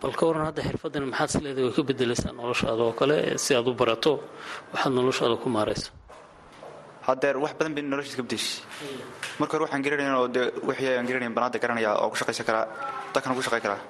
bal 0.02 0.14
ka 0.20 0.24
waran 0.30 0.46
hadda 0.50 0.62
xirfadan 0.68 1.04
maxaad 1.12 1.30
is 1.30 1.36
leedahay 1.46 1.66
way 1.68 1.74
ka 1.78 1.82
bedelaysaa 1.90 2.32
noloshaada 2.40 2.82
oo 2.88 2.94
kale 3.00 3.18
si 3.44 3.52
aad 3.58 3.68
u 3.72 3.74
barato 3.82 4.12
waxaad 4.74 4.94
noloshaada 5.00 5.36
ku 5.44 5.48
maarayso 5.56 5.90
haddeer 7.08 7.36
wax 7.44 7.54
badan 7.60 7.74
bay 7.76 7.84
noloshiis 7.94 8.16
ka 8.20 8.24
bedeshay 8.28 8.62
marka 9.40 9.52
hore 9.56 9.64
waxaan 9.66 9.82
garanayn 9.86 10.14
oo 10.20 10.28
dee 10.36 10.46
wixii 10.70 10.96
aan 10.98 11.08
garanayn 11.10 11.34
baan 11.36 11.46
hadda 11.48 11.60
garanaya 11.64 11.90
oo 12.02 12.10
ku 12.12 12.16
shaqaysan 12.20 12.46
karaa 12.50 12.66
dadkan 13.14 13.32
ugu 13.34 13.42
shaqay 13.48 13.62
karaa. 13.66 13.82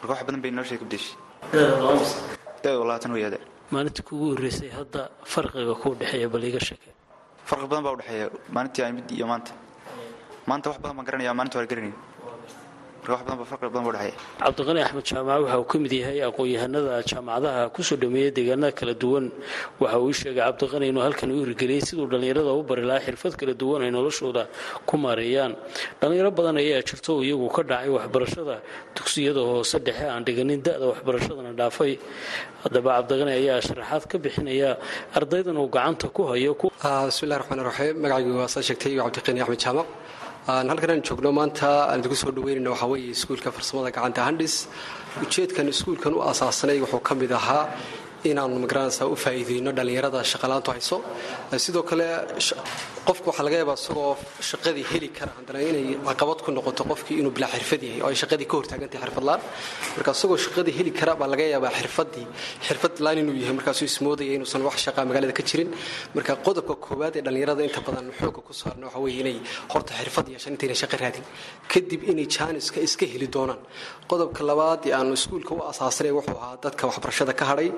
Marka 0.00 0.10
wax 0.14 0.20
badan 0.28 0.40
bay 0.44 0.50
noloshiis 0.56 0.78
ka 0.80 0.84
bedeshay 0.88 1.14
deed 2.62 2.76
labaatan 2.80 3.10
wey 3.16 3.24
maalintii 3.74 4.04
kugu 4.08 4.24
horreysay 4.32 4.70
hadda 4.78 5.00
farqiga 5.32 5.74
kuu 5.82 5.94
dhexeeya 6.00 6.28
bal 6.34 6.42
iiga 6.48 6.60
sheeke 6.68 6.90
farqi 7.48 7.66
badan 7.70 7.82
baa 7.86 7.94
u 7.96 7.98
dhexeeya. 8.00 8.26
Maalintii 8.54 8.82
aan 8.84 8.94
mid 8.98 9.08
iyo 9.16 9.26
maanta. 9.32 9.52
Maanta 10.48 10.66
wax 10.70 10.78
badan 10.82 10.94
baan 10.98 11.06
garanaya 11.08 11.32
maalinta 11.38 11.56
hore 11.58 11.68
garanayn 11.72 11.94
cabdiqani 14.42 14.80
axmed 14.86 15.04
jaamac 15.10 15.40
waxa 15.44 15.58
uu 15.60 15.64
ka 15.72 15.78
mid 15.78 15.92
yahay 16.00 16.18
aqoon-yahanada 16.28 16.94
jaamacadaha 17.10 17.62
ku 17.74 17.82
soo 17.82 17.96
dhameeya 18.02 18.30
deegaanada 18.36 18.72
kala 18.78 18.94
duwan. 19.02 19.24
Waxa 19.80 19.98
uu 20.04 20.12
sheegay 20.20 20.42
cabdiqani 20.42 20.86
inuu 20.90 21.02
halkan 21.06 21.30
u 21.30 21.44
hirgeliyey 21.44 21.80
siduu 21.88 22.06
dhallinyarada 22.12 22.50
u 22.58 22.62
bari 22.70 22.82
lahaa 22.90 23.04
xirfad 23.06 23.34
kala 23.40 23.54
duwan 23.62 23.82
ay 23.86 23.90
noloshooda 23.96 24.42
ku 24.88 24.94
maareeyaan. 25.04 25.52
Dhallinyaro 26.00 26.30
badan 26.38 26.56
ayaa 26.62 26.82
jirto 26.88 27.10
oo 27.16 27.22
iyagu 27.22 27.48
ka 27.56 27.62
dhacay 27.70 27.90
waxbarashada 27.96 28.56
dugsiyada 28.96 29.40
hoose 29.50 29.78
dhexe 29.86 30.06
aan 30.12 30.24
dhiganin 30.26 30.60
da-da 30.66 30.86
waxbarashadana 30.92 31.52
dhaafay. 31.60 31.92
Haddaba 32.64 32.90
cabdiqani 32.98 33.32
ayaa 33.40 33.60
sharaxaad 33.66 34.04
ka 34.10 34.16
bixinaya 34.18 34.70
ardaydan 35.14 35.56
uu 35.62 35.68
gacanta 35.70 36.08
ku 36.16 36.22
hayo 36.30 36.52
bismillahi 36.58 37.38
raxmaan 37.40 37.62
raxiim 37.70 37.96
magacaygu 38.02 38.32
waa 38.40 38.48
saa 38.54 38.62
sheegtay 38.68 38.92
cabdiqani 38.98 39.40
axmed 39.44 39.60
jaamac 39.64 39.86
halkan 40.46 40.90
aan 40.90 41.02
joogno 41.08 41.30
maanta 41.38 41.68
aan 41.90 41.98
idinku 42.00 42.16
soo 42.22 42.30
dhaweynayna 42.36 42.70
waxaa 42.74 42.88
weeye 42.92 43.10
iskuulka 43.16 43.50
farsamada 43.56 43.90
gacanta 43.96 44.20
handhis 44.28 44.54
ujeedkan 45.22 45.66
iskuulkan 45.74 46.12
u 46.16 46.20
asaasanay 46.32 46.78
wuxuu 46.84 47.02
ka 47.08 47.14
mid 47.20 47.32
ahaa 47.38 47.62
inaanu 48.34 48.58
magaranaysa 48.64 49.02
u 49.12 49.16
faa'iideyno 49.24 49.70
dhallinyarada 49.78 50.20
shaqalaantu 50.32 50.68
hayso. 50.74 50.96
Sidoo 51.64 51.82
kale 51.90 52.06
qofku 53.08 53.26
waxaa 53.30 53.44
laga 53.46 53.56
yaabaa 53.62 53.78
isagoo 53.82 54.12
shaqadii 54.50 54.84
heli 54.92 55.08
kara. 55.18 55.32
Haddana 55.38 55.60
inay 55.70 55.86
caqabad 56.08 56.38
ku 56.44 56.50
noqoto 56.58 56.82
qofkii 56.90 57.16
inuu 57.20 57.32
bilaa 57.36 57.50
xirfad 57.54 57.82
yahay 57.88 58.00
oo 58.04 58.08
ay 58.12 58.16
shaqadii 58.22 58.46
ka 58.50 58.54
hortaagantahay 58.58 59.02
xirfadlaan. 59.04 59.40
Marka 59.96 60.10
isagoo 60.16 60.38
shaqadii 60.46 60.74
heli 60.78 60.90
kara 60.98 61.12
baa 61.20 61.28
laga 61.32 61.44
yaabaa 61.54 61.72
xirfadii 61.80 62.26
xirfad 62.66 62.92
inuu 63.22 63.36
yahay 63.42 63.54
markaasuu 63.58 63.86
ismoodaya 63.92 64.32
inuusan 64.38 64.62
wax 64.68 64.76
shaqaa 64.86 65.04
magaalada 65.08 65.32
ka 65.38 65.42
jirin. 65.48 65.70
Marka 66.16 66.32
qodobka 66.46 66.74
koowaad 66.86 67.14
ee 67.18 67.22
dhallinyarada 67.26 67.62
inta 67.68 67.80
badan 67.86 68.06
xoogga 68.18 68.40
ku 68.46 68.52
saarna 68.60 68.84
waxa 68.88 68.98
weeye 69.04 69.20
inay 69.22 69.36
horta 69.72 69.92
xirfad 70.00 70.26
yeeshaan 70.34 70.52
intayna 70.56 70.74
shaqo 70.82 70.96
raadin. 71.02 71.24
Kadib 71.72 72.00
inay 72.12 72.26
jaaniska 72.36 72.78
iska 72.86 73.04
heli 73.12 73.28
doonaan. 73.36 73.60
Qodobka 74.10 74.40
labaad 74.50 74.80
ee 74.88 74.92
aanu 74.98 75.12
iskuulka 75.18 75.52
u 75.54 75.60
asaasanay 75.70 76.12
wuxuu 76.18 76.38
ahaa 76.42 76.56
dadka 76.64 76.82
waxbarashada 76.90 77.32
ka 77.40 77.44
hadhay 77.50 77.68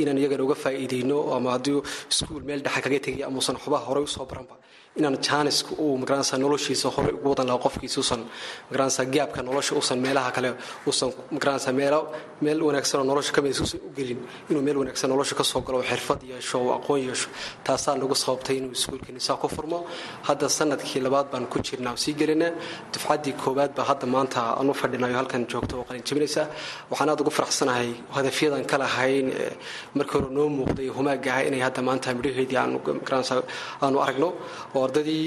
inaan 0.00 0.18
iyagana 0.20 0.42
uga 0.46 0.56
faa'iideyno 0.64 1.18
ama 1.36 1.48
haddii 1.54 1.78
iskuul 2.12 2.42
meel 2.48 2.60
dhexa 2.66 2.80
kaga 2.84 2.98
tegay 3.06 3.22
amuusan 3.28 3.56
waxbaha 3.58 3.84
horey 3.88 4.04
u 4.08 4.10
soo 4.16 4.24
baranba 4.30 4.54
inaan 4.98 5.16
jaaniska 5.26 5.70
uu 5.84 5.96
magaranaysa 6.02 6.36
noloshiisa 6.44 6.88
horey 6.94 7.14
ugu 7.18 7.28
wadan 7.32 7.46
lahaa 7.50 7.62
qofkiisa 7.64 7.98
usan 8.04 8.20
magaranaysa 8.68 9.02
gaabka 9.14 9.40
nolosha 9.48 9.72
usan 9.82 9.98
meelaha 10.04 10.30
kale 10.36 10.48
usan 10.90 11.08
magaranaysa 11.34 11.70
meelo 11.80 12.00
meel 12.44 12.58
wanaagsan 12.68 13.00
oo 13.00 13.06
nolosha 13.10 13.32
ka 13.36 13.40
mid 13.44 13.52
usan 13.66 13.80
u 13.86 13.90
gelin 13.96 14.20
inuu 14.50 14.62
meel 14.66 14.76
wanaagsan 14.82 15.08
nolosha 15.12 15.34
ka 15.40 15.44
soo 15.50 15.60
galo 15.66 15.78
oo 15.80 15.86
xirfad 15.90 16.20
yeesho 16.30 16.56
oo 16.60 16.72
aqoon 16.78 17.00
yeesho. 17.08 17.28
Taasaa 17.64 17.94
nagu 17.96 18.14
sababtay 18.24 18.56
inuu 18.60 18.72
iskuulkani 18.76 19.20
saa 19.20 19.36
ku 19.42 19.48
furmo. 19.48 19.78
Hadda 20.28 20.48
sannadkii 20.58 21.00
labaad 21.06 21.26
baan 21.32 21.46
ku 21.52 21.58
jirnaa 21.66 21.96
sii 21.96 22.12
gelinaa. 22.20 22.52
Dufcaddii 22.92 23.32
koowaad 23.42 23.72
baa 23.76 23.86
hadda 23.90 24.06
maanta 24.14 24.40
aan 24.60 24.68
u 24.70 24.74
fadhinayo 24.74 25.16
halkan 25.20 25.46
joogto 25.52 25.74
oo 25.80 25.84
qalin 25.88 26.04
waxaan 26.90 27.08
aad 27.12 27.20
ugu 27.22 27.30
faraxsanahay 27.38 27.88
hadafyadan 28.16 28.64
ka 28.70 28.76
lahayn 28.82 29.26
markii 29.96 30.18
hore 30.20 30.28
noo 30.36 30.48
muuqday 30.58 30.88
humaagaha 30.96 31.40
inay 31.48 31.62
hadda 31.66 31.80
maanta 31.88 32.08
midhaheedii 32.18 32.58
aanu 32.62 32.76
magaranaysa 32.86 33.34
aanu 33.84 33.98
aragno. 34.04 34.28
oo 34.74 34.81
ardadii 34.86 35.26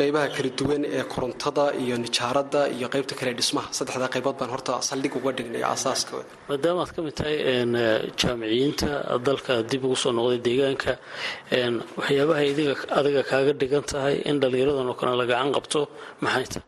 qaybaha 0.00 0.26
kala 0.36 0.50
duwan 0.58 0.82
ee 0.98 1.02
korontada 1.14 1.64
iyo 1.84 1.96
nijaaradda 2.04 2.60
iyo 2.76 2.86
qaybta 2.94 3.14
kale 3.18 3.32
dhismaha. 3.38 3.68
Saddexdaa 3.78 4.10
qaybood 4.14 4.36
baan 4.40 4.50
horta 4.54 4.72
saldhig 4.88 5.14
uga 5.18 5.30
dhignay 5.38 5.62
aasaaskooda 5.70 6.30
maadaama 6.50 6.80
aad 6.84 6.92
ka 6.96 7.00
mid 7.06 7.14
tahay 7.20 7.36
jaamiciyiinta 8.20 8.88
dalka 9.26 9.52
dib 9.70 9.82
ugu 9.88 9.96
soo 10.02 10.12
noqday 10.18 10.40
deegaanka 10.46 10.92
waxyaabaha 11.98 12.40
adiga 13.00 13.22
kaaga 13.30 13.52
dhigan 13.60 13.84
tahay 13.92 14.14
in 14.30 14.36
dhallinyaradan 14.42 14.88
oo 14.92 14.96
kale 15.00 15.12
la 15.20 15.26
gacan 15.32 15.50
qabto 15.56 15.80
maxay 16.24 16.46
tahay 16.52 16.66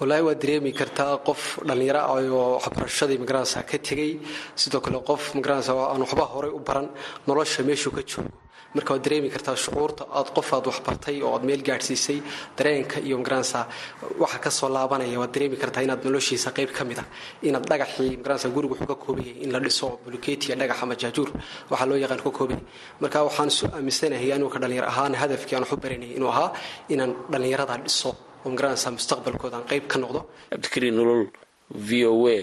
wallaahi 0.00 0.22
waad 0.28 0.38
dareemi 0.42 0.72
kartaa 0.80 1.12
qof 1.28 1.40
dhallinyaro 1.68 2.00
ah 2.00 2.20
oo 2.20 2.58
waxbarashadii 2.58 3.18
magaranaysa 3.22 3.62
ka 3.70 3.76
tegey 3.88 4.12
sidoo 4.62 4.80
kale 4.84 4.98
qof 5.10 5.22
magaranaysa 5.38 5.72
aan 5.92 6.00
waxba 6.04 6.24
horey 6.34 6.50
u 6.58 6.60
baran 6.68 6.86
nolosha 7.26 7.62
meeshuu 7.68 7.92
ka 7.96 8.02
joogo. 8.10 8.30
Marka 8.74 8.90
waad 8.94 9.02
dareemi 9.06 9.28
kartaa 9.34 9.56
shucuurta 9.64 10.02
aad 10.18 10.28
qof 10.36 10.48
aad 10.56 10.64
waxbartay 10.70 11.16
oo 11.26 11.32
aad 11.36 11.44
meel 11.48 11.62
gaadhsiisay 11.68 12.18
dareenka 12.58 12.96
iyo 13.06 13.16
magaranaysa 13.20 13.60
waxa 14.22 14.38
ka 14.44 14.50
soo 14.58 14.68
laabanaya 14.76 15.18
waad 15.22 15.32
dareemi 15.34 15.56
kartaa 15.62 15.82
inaad 15.86 16.00
noloshiisa 16.06 16.48
qayb 16.56 16.70
ka 16.76 16.82
mid 16.88 16.98
ah 17.02 17.06
inaad 17.48 17.64
dhagaxii 17.70 18.16
magaranaysa 18.20 18.48
gurigu 18.54 18.74
wuxuu 18.74 18.88
ka 18.92 18.96
kooban 19.04 19.24
yahay 19.28 19.42
in 19.44 19.50
la 19.54 19.58
dhiso 19.64 19.88
buluketiya 20.04 20.54
dhagax 20.60 20.78
ama 20.84 20.94
jaajuur 21.02 21.28
waxaa 21.70 21.86
loo 21.90 21.98
yaqaan 22.04 22.20
ka 22.26 22.30
kooban 22.38 22.60
marka 23.02 23.18
waxaan 23.28 23.50
su 23.58 23.64
aaminsanahay 23.76 24.30
anugu 24.36 24.50
ka 24.54 24.58
dhallinyar 24.62 24.86
ahaan 24.92 25.12
hadafkii 25.22 25.54
aan 25.56 25.64
wax 25.66 25.72
u 25.76 25.80
baranayay 25.84 26.14
inuu 26.18 26.30
ahaa 26.34 26.48
inaan 26.94 27.10
dhallinyarada 27.32 27.74
dhiso 27.86 28.10
oo 28.44 28.48
magaranaysa 28.52 28.88
mustaqbalkooda 28.96 29.56
aan 29.58 29.66
qayb 29.70 29.84
ka 29.92 29.96
noqdo. 30.02 30.20
Cabdikariin 30.50 30.94
nolol 30.98 31.22
v 31.88 31.90
o 32.10 32.14
a 32.28 32.36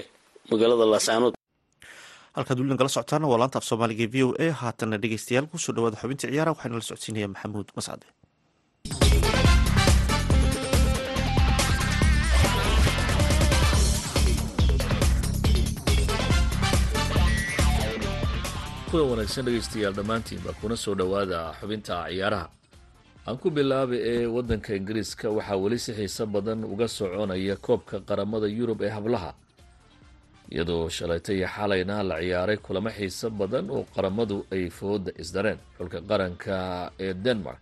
magaalada 0.52 0.86
laascaanood. 0.94 1.34
Halkaad 2.38 2.58
weli 2.60 2.70
nagala 2.74 2.90
socotaana 2.96 3.28
waa 3.32 3.40
laanta 3.42 3.58
af 3.60 3.66
soomaaliga 3.70 4.06
v 4.14 4.16
o 4.28 4.30
a 4.46 4.48
haatanna 4.62 4.98
dhegeystayaal 5.02 5.48
ku 5.52 5.58
soo 5.58 5.74
dhawaada 5.76 5.98
xubinta 6.02 6.28
ciyaaraha 6.32 6.54
waxaana 6.56 6.76
la 6.80 6.86
socodsiinaya 6.90 7.28
maxamuud 7.34 7.68
mascade 7.78 8.06
kuwa 18.92 19.04
wanaagsan 19.04 19.46
dhegaystayaal 19.46 19.94
dhammaantiinba 19.94 20.54
kuna 20.62 20.76
soo 20.78 20.96
dhowaada 20.96 21.40
xubinta 21.60 21.96
ciyaaraha 22.10 22.48
aan 23.28 23.38
ku 23.42 23.48
bilaaba 23.58 23.96
ee 24.12 24.26
waddanka 24.36 24.72
ingiriiska 24.80 25.28
waxaa 25.38 25.58
weli 25.63 25.80
si 25.86 25.92
xiiso 25.98 26.24
badan 26.34 26.60
uga 26.74 26.88
soconaya 26.98 27.56
koobka 27.66 27.98
qaramada 28.08 28.48
yurub 28.58 28.80
ee 28.82 28.92
hablaha 28.98 29.32
iyadoo 30.54 30.90
shalayta 30.98 31.32
iyo 31.38 31.48
xalayna 31.56 31.96
la 32.10 32.16
ciyaaray 32.24 32.58
kulamo 32.66 32.90
xiiso 32.98 33.28
badan 33.40 33.66
oo 33.76 33.84
qaramadu 33.96 34.38
ay 34.56 34.70
fooda 34.78 35.12
isdareen. 35.22 35.60
Xulka 35.78 36.00
qaranka 36.10 36.56
ee 37.06 37.13
denmark 37.26 37.60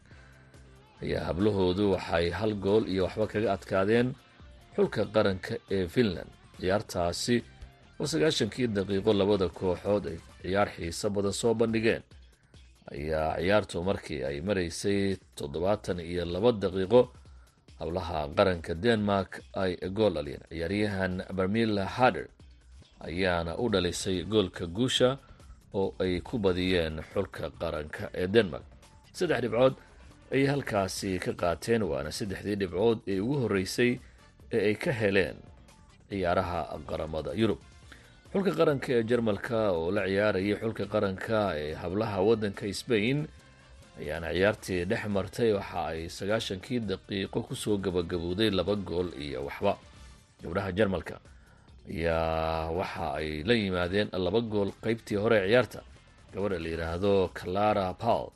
ayaa 1.03 1.23
hablahoodu 1.29 1.83
waxay 1.93 2.29
hal 2.29 2.53
gool 2.63 2.83
iyo 2.93 3.03
waxba 3.07 3.25
kaga 3.33 3.49
adkaadeen 3.57 4.07
xulka 4.75 5.01
qaranka 5.15 5.53
ee 5.75 5.87
finland. 5.87 6.29
Ciyaartaasi 6.59 7.35
oo 7.99 8.05
sagaashankii 8.11 8.67
daqiiqo 8.77 9.11
labada 9.13 9.47
kooxood 9.49 10.03
ay 10.13 10.17
ciyaar 10.41 10.69
xiiso 10.77 11.09
badan 11.09 11.33
soo 11.33 11.53
bandhigeen 11.59 12.03
ayaa 12.91 13.37
ciyaartu 13.39 13.83
markii 13.83 14.23
ay 14.23 14.41
maraysay 14.41 15.17
toddobaatan 15.35 15.99
iyo 15.99 16.25
laba 16.25 16.51
daqiiqo 16.51 17.01
hablaha 17.79 18.27
qaranka 18.37 18.73
denmark 18.75 19.41
ay 19.53 19.75
gool 19.97 20.13
dhaliyeen. 20.13 20.41
Ciyaaryahan 20.49 21.13
barmila 21.33 21.85
harder 21.85 22.27
ayaana 22.99 23.57
u 23.57 23.69
dhalisay 23.69 24.23
goolka 24.23 24.65
guusha 24.67 25.17
oo 25.73 25.93
ay 25.99 26.19
ku 26.21 26.37
badiyeen 26.39 27.01
xulka 27.13 27.49
qaranka 27.61 28.09
ee 28.13 28.27
denmark. 28.27 28.63
Saddex 29.13 29.41
dhibcood 29.41 29.73
ayay 30.31 30.47
halkaasi 30.47 31.19
ka 31.19 31.33
qaateen 31.33 31.83
waana 31.83 32.11
saddexdii 32.11 32.55
dhibcood 32.55 32.99
ee 33.07 33.19
ugu 33.19 33.35
horreysay 33.43 33.99
ee 34.51 34.61
ay 34.69 34.75
ka 34.75 34.91
heleen 34.91 35.35
ciyaaraha 36.09 36.79
qaramada 36.89 37.33
yurub 37.33 37.59
xulka 38.35 38.51
qaranka 38.59 38.89
ee 38.97 39.03
jarmalka 39.09 39.59
oo 39.71 39.91
la 39.95 40.03
ciyaarayay 40.07 40.55
xulka 40.61 40.85
qaranka 40.93 41.39
ee 41.63 41.73
hablaha 41.81 42.17
waddanka 42.27 42.65
sbain 42.81 43.19
ayaana 43.99 44.29
ciyaartii 44.35 44.81
dhex 44.91 45.03
martay 45.15 45.51
waxa 45.57 45.79
ay 45.91 46.01
sagaashankii 46.17 46.79
daqiiqo 46.89 47.39
ku 47.47 47.55
soo 47.55 47.77
gabagabowday 47.77 48.49
laba 48.51 48.75
gool 48.75 49.07
iyo 49.25 49.45
waxba. 49.47 49.73
Gabdhaha 50.43 50.71
jarmalka 50.77 51.15
ayaa 51.89 52.71
waxa 52.79 53.05
ay 53.19 53.43
la 53.47 53.53
yimaadeen 53.53 54.09
laba 54.25 54.39
gool 54.41 54.69
qeybtii 54.83 55.15
hore 55.23 55.37
ee 55.39 55.47
ciyaarta. 55.49 55.79
Gabadha 56.33 56.59
la 56.59 56.69
yidhaahdo 56.69 57.13
clara 57.33 57.93
paul 57.93 58.27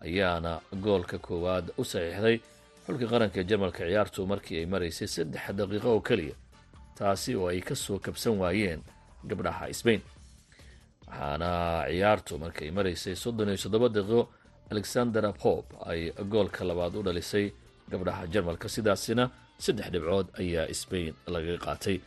ayaana 0.00 0.60
goolka 0.84 1.18
koowaad 1.18 1.66
u 1.76 1.84
saxiixday. 1.84 2.40
Xulka 2.86 3.06
qaranka 3.12 3.36
ee 3.40 3.44
jarmalka 3.50 3.84
ciyaartu 3.84 4.26
markii 4.26 4.58
ay 4.64 4.66
maraysay 4.66 5.08
saddex 5.08 5.44
daqiiqo 5.58 5.88
oo 5.92 6.00
keliya 6.00 6.34
taasi 6.96 7.36
oo 7.36 7.48
ay 7.52 7.60
ka 7.60 7.74
soo 7.74 7.98
kabsan 7.98 8.38
waayeen 8.40 8.80
gabdhaha 9.28 9.72
sbain 9.80 10.00
waxaana 11.08 11.50
ciyaartu 11.88 12.38
markay 12.38 12.70
maraysay 12.70 13.14
soddon 13.16 13.48
iyo 13.48 13.58
toddoba 13.62 13.88
daqiiqo 13.88 14.20
alexander 14.70 15.24
pope 15.42 15.74
ay 15.90 16.10
goolka 16.32 16.64
labaad 16.64 16.94
u 16.96 17.02
dhalisay 17.02 17.52
gabdhaha 17.90 18.26
jarmalka. 18.32 18.68
Sidaasina 18.68 19.30
saddex 19.58 19.90
dhibcood 19.92 20.26
ayaa 20.40 20.72
sbain 20.74 21.12
laga 21.26 21.58
qaatay. 21.64 22.00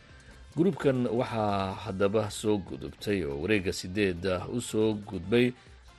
Gruubkan 0.56 1.08
waxaa 1.08 1.74
haddaba 1.86 2.30
soo 2.32 2.58
gudubtay 2.58 3.24
oo 3.26 3.42
wareegga 3.44 3.74
sideeda 3.74 4.48
u 4.50 4.62
soo 4.62 4.94
gudbay 4.94 5.54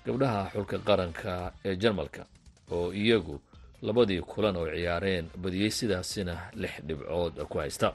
gabdhaha 0.07 0.51
xulka 0.55 0.79
qaranka 0.79 1.53
ee 1.65 1.77
jarmalka 1.77 2.27
oo 2.73 2.91
iyagu 2.93 3.37
labadii 3.83 4.21
kulan 4.25 4.57
oo 4.57 4.67
ciyaareen 4.67 5.29
badiyey 5.43 5.71
sidaasina 5.71 6.35
lix 6.55 6.81
dhibcood 6.89 7.35
ku 7.49 7.59
haysta 7.59 7.93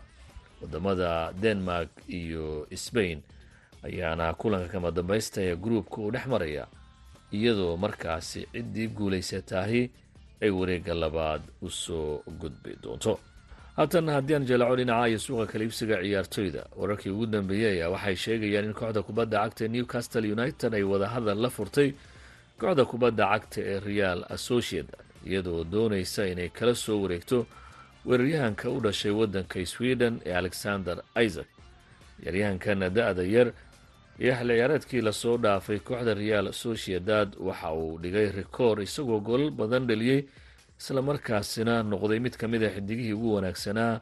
waddamada 0.61 1.33
denmark 1.41 1.89
iyo 2.07 2.67
sbain 2.75 3.21
ayaana 3.83 4.33
kulanka 4.33 4.67
kama 4.67 4.91
dambaysta 4.91 5.41
ee 5.41 5.55
gruubka 5.55 5.97
uu 6.01 6.11
dhex 6.11 6.25
maraya 6.27 6.67
iyadoo 7.31 7.77
markaasi 7.77 8.47
ciddii 8.53 8.87
guulaysataahi 8.87 9.89
ay 10.41 10.49
wareegga 10.49 10.93
labaad 10.93 11.41
u 11.61 11.69
soo 11.69 12.23
gudbi 12.39 12.75
doonto. 12.83 13.19
Haatan 13.77 14.09
haddii 14.09 14.35
aan 14.35 14.45
jelaco 14.45 14.75
dhinaca 14.75 15.07
iyo 15.09 15.19
suuqa 15.19 15.45
kaliibsiga 15.45 16.01
ciyaartoyda 16.03 16.65
wararkii 16.77 17.09
ugu 17.09 17.25
dambeeyey 17.25 17.83
waxay 17.93 18.15
sheegayaan 18.15 18.65
in 18.65 18.73
kooxda 18.73 19.01
kubadda 19.03 19.37
cagta 19.43 19.65
ee 19.65 19.67
newcastle 19.67 20.31
united 20.33 20.73
ay 20.73 20.83
wadahadal 20.83 21.37
la 21.41 21.49
furtay 21.49 21.93
kooxda 22.59 22.85
kubadda 22.85 23.25
cagta 23.31 23.61
ee 23.61 23.79
real 23.79 24.25
associate 24.29 24.91
iyadoo 25.25 25.63
doonaysa 25.63 26.27
inay 26.27 26.49
kala 26.49 26.75
soo 26.75 27.01
wareegto 27.01 27.45
weeraryahanka 28.05 28.69
u 28.69 28.79
dhashay 28.81 29.11
waddanka 29.11 29.65
sweden 29.65 30.19
ee 30.25 30.33
alexander 30.35 30.97
isaac. 31.25 31.47
Ciyaaryahankana 32.21 32.89
da-da 32.89 33.23
yar 33.23 33.47
iyo 34.19 34.33
xilli 34.35 34.53
ciyaareedkii 34.55 35.01
la 35.01 35.11
soo 35.13 35.37
dhaafay 35.37 35.79
kooxda 35.79 36.13
real 36.13 36.53
sociedad 36.53 37.29
waxa 37.39 37.71
uu 37.73 37.97
dhigay 38.01 38.31
rikoor 38.31 38.81
isagoo 38.81 39.19
goolal 39.19 39.51
badan 39.51 39.87
dhaliyey 39.87 40.25
islamarkaasina 40.79 41.83
noqday 41.83 42.19
mid 42.19 42.35
ka 42.37 42.47
mid 42.47 42.63
a 42.63 42.69
xidigihii 42.69 43.13
ugu 43.13 43.33
wanaagsanaa 43.35 43.99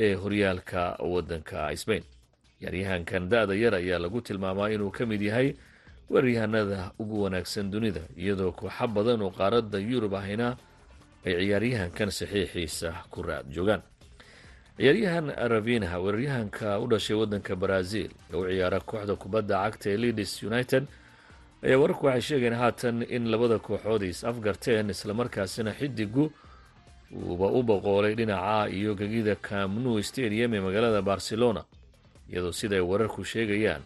ee 0.00 0.14
horyaalka 0.14 0.96
waddanka 1.00 1.76
sbain 1.76 2.04
ciyaaryahankan 2.60 3.28
da-da 3.28 3.54
yar 3.54 3.74
ayaa 3.74 3.98
lagu 3.98 4.20
tilmaamaa 4.20 4.68
inuu 4.74 4.90
ka 4.90 5.06
mid 5.06 5.20
yahay 5.22 5.54
weeraryahanada 6.10 6.90
ugu 6.98 7.22
wanaagsan 7.22 7.70
dunida 7.70 8.00
iyadoo 8.16 8.52
kooxo 8.52 8.86
badan 8.88 9.22
oo 9.22 9.30
qaaradda 9.30 9.78
yurub 9.78 10.14
ahina 10.14 10.56
ay 11.26 11.34
ciyaaryahankan 11.40 12.10
saxiixiisa 12.10 12.90
ku 13.10 13.22
raad 13.22 13.46
joogaan. 13.54 13.82
Ciyaaryahan 14.78 15.26
ravinha 15.52 15.96
weeraryahanka 16.02 16.78
u 16.82 16.86
dhashay 16.90 17.16
waddanka 17.16 17.56
brazil 17.56 18.10
ee 18.32 18.36
u 18.36 18.44
ciyaara 18.50 18.80
kooxda 18.80 19.14
kubadda 19.16 19.54
cagta 19.64 19.90
ee 19.90 19.96
leadis 20.02 20.42
united 20.42 20.84
ayaa 21.62 21.78
wararku 21.82 22.06
waxay 22.06 22.20
sheegeen 22.28 22.54
haatan 22.60 22.96
in 23.16 23.30
labada 23.32 23.58
kooxood 23.58 24.02
is 24.02 24.24
afgarteen 24.24 24.90
islamarkaasina 24.90 25.72
xidigu 25.78 26.24
uuba 27.14 27.46
u 27.58 27.62
boqoolay 27.62 28.14
dhinaca 28.18 28.68
iyo 28.78 28.94
gegida 28.98 29.34
camnu 29.36 30.02
stadium 30.02 30.54
ee 30.54 30.60
magaalada 30.66 31.02
barcelona 31.02 31.62
iyadoo 32.30 32.52
siday 32.52 32.80
wararku 32.90 33.24
sheegayaan 33.24 33.82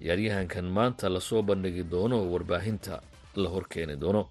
ciyaaryahankan 0.00 0.64
maanta 0.76 1.08
la 1.08 1.20
soo 1.20 1.42
bandhigi 1.42 1.82
doono 1.92 2.16
oo 2.20 2.28
warbaahinta 2.34 3.00
la 3.42 3.48
horkeeni 3.54 3.96
doono 3.96 4.22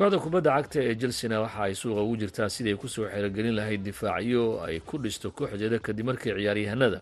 kooxda 0.00 0.18
kubadda 0.18 0.50
cagta 0.56 0.80
ee 0.82 0.94
chelsena 1.00 1.40
waxa 1.44 1.62
ay 1.62 1.74
suuqa 1.74 2.00
ugu 2.02 2.16
jirtaa 2.16 2.48
sidii 2.48 2.72
ay 2.72 2.76
ku 2.80 2.88
soo 2.88 3.04
xeerogelin 3.12 3.54
lahayd 3.54 3.82
difaacyo 3.84 4.62
ay 4.64 4.80
ku 4.80 4.96
dhisto 4.98 5.28
kooxdeeda 5.30 5.78
kadib 5.78 6.06
markii 6.06 6.32
ciyaaryahanada. 6.32 7.00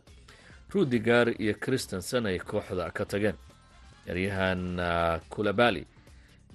Rudigar 0.75 1.31
iyo 1.43 1.55
christensen 1.55 2.27
ay 2.27 2.39
kooxda 2.39 2.91
ka 2.91 3.05
tageen. 3.05 3.37
Ciyaaryahan 4.05 4.61
kulabali 5.31 5.87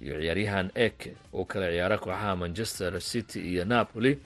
iyo 0.04 0.20
ciyaaryahan 0.20 0.68
eke 0.74 1.16
oo 1.32 1.44
kala 1.44 1.70
ciyaara 1.72 1.96
kooxaha 1.98 2.36
manchester 2.36 3.00
city 3.00 3.40
iyo 3.40 3.64
napoli 3.64 4.18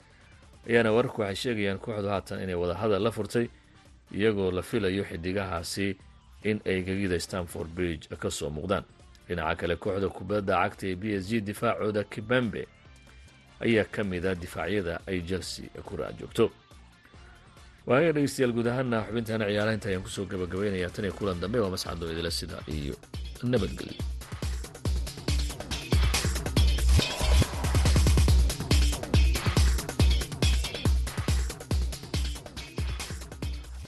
ayaana 0.67 0.91
wararku 0.91 1.21
waxay 1.21 1.35
sheegayaan 1.35 1.79
kooxdu 1.79 2.07
haatan 2.09 2.43
inay 2.43 2.55
wadahadal 2.55 2.99
la 3.03 3.11
furtay 3.11 3.47
iyagoo 4.11 4.51
la 4.51 4.61
filayo 4.61 5.03
xidigahaasi 5.07 5.95
in 6.43 6.59
ay 6.65 6.83
gegida 6.83 7.19
stanford 7.19 7.69
bridge 7.71 8.07
ka 8.19 8.29
soo 8.31 8.49
muuqdaan 8.49 8.83
dhinaca 9.29 9.55
kale 9.61 9.75
kooxda 9.83 10.09
kubadda 10.17 10.53
cagta 10.63 10.83
ee 10.91 10.95
b 10.95 11.03
s 11.21 11.23
g 11.29 11.41
difaacooda 11.49 12.03
kibambe 12.03 12.65
ayaa 13.65 13.85
ka 13.93 14.01
mida 14.03 14.35
difaacyada 14.35 14.99
ay 15.07 15.21
chelsea 15.29 15.69
ku 15.87 15.93
raadjoogto 16.01 16.45
waaga 17.87 18.11
dhegeystayaal 18.15 18.53
guud 18.57 18.67
ahaana 18.67 18.97
xubintaana 19.07 19.45
ciyaaraha 19.49 19.77
ayaan 19.89 20.03
ku 20.05 20.09
soo 20.09 20.25
gabagabaynayaa 20.25 20.89
tan 20.95 21.05
iyo 21.05 21.13
kulan 21.19 21.39
dambe 21.41 21.59
waa 21.63 21.69
masxadoo 21.75 22.11
idila 22.13 22.31
sida 22.31 22.57
iyo 22.67 22.95
nabadgelyo 23.43 24.01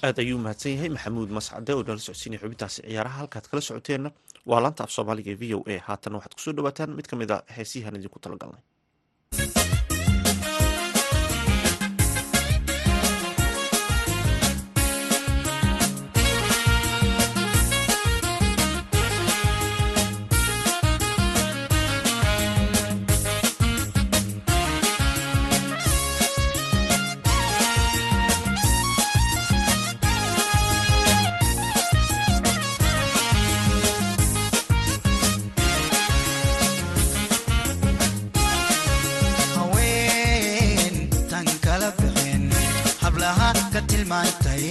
aad 0.08 0.18
ayuu 0.24 0.40
mahadsan 0.46 0.72
yahay. 0.76 0.90
Maxamuud 0.96 1.30
mascade 1.38 1.72
oo 1.74 1.84
nala 1.88 2.00
socodsiinaya 2.08 2.42
xubintaasi 2.44 2.80
ciyaaraha. 2.88 3.18
Halkaad 3.22 3.46
kala 3.52 3.62
socoteenna 3.70 4.10
waa 4.50 4.60
laanta 4.64 4.84
af 4.86 4.92
soomaaliga 4.96 5.32
ee 5.34 5.40
v 5.42 5.44
o 5.58 5.60
a. 5.74 5.76
Haatan 5.88 6.14
waxaad 6.18 6.34
ku 6.36 6.42
soo 6.46 6.54
dhawaataan. 6.58 6.90
Mid 6.98 7.08
ka 7.12 7.16
mid 7.22 7.32
a 7.32 7.38
heesiyahan 7.58 7.96
idinku 8.00 8.20
talagalnay 8.26 8.62
ka 44.12 44.20
tilmaantay 44.20 44.71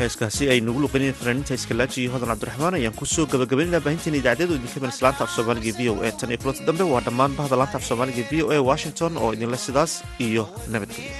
heeskaasi 0.00 0.44
ay 0.52 0.58
nagu 0.66 0.78
luqineen 0.84 1.14
fanaaniinta 1.20 1.52
iskalaji 1.58 1.98
iyo 2.02 2.10
hodan 2.14 2.30
cabdiraxmaan 2.32 2.74
ayaan 2.78 2.96
ku 3.00 3.04
soo 3.14 3.26
gabagabaynana 3.32 3.80
baahinteena 3.84 4.18
idaacadeedu 4.22 4.54
idin 4.58 4.72
ka 4.74 4.78
laanta 5.06 5.22
af 5.26 5.30
soomaaliga 5.36 5.72
v 5.78 5.80
o 5.92 5.94
e 6.08 6.10
tan 6.20 6.30
iyo 6.32 6.38
kulanta 6.42 6.62
dambe. 6.68 6.84
Waa 6.92 7.02
dhammaan 7.06 7.32
bahda 7.38 7.54
laanta 7.60 7.76
af 7.80 7.84
soomaaliga 7.88 8.22
v 8.30 8.32
o 8.46 8.48
e 8.56 8.58
washington 8.70 9.12
oo 9.22 9.30
idinle 9.36 9.58
sidaas 9.66 9.92
iyo 10.28 10.44
nabadgelyo 10.72 11.14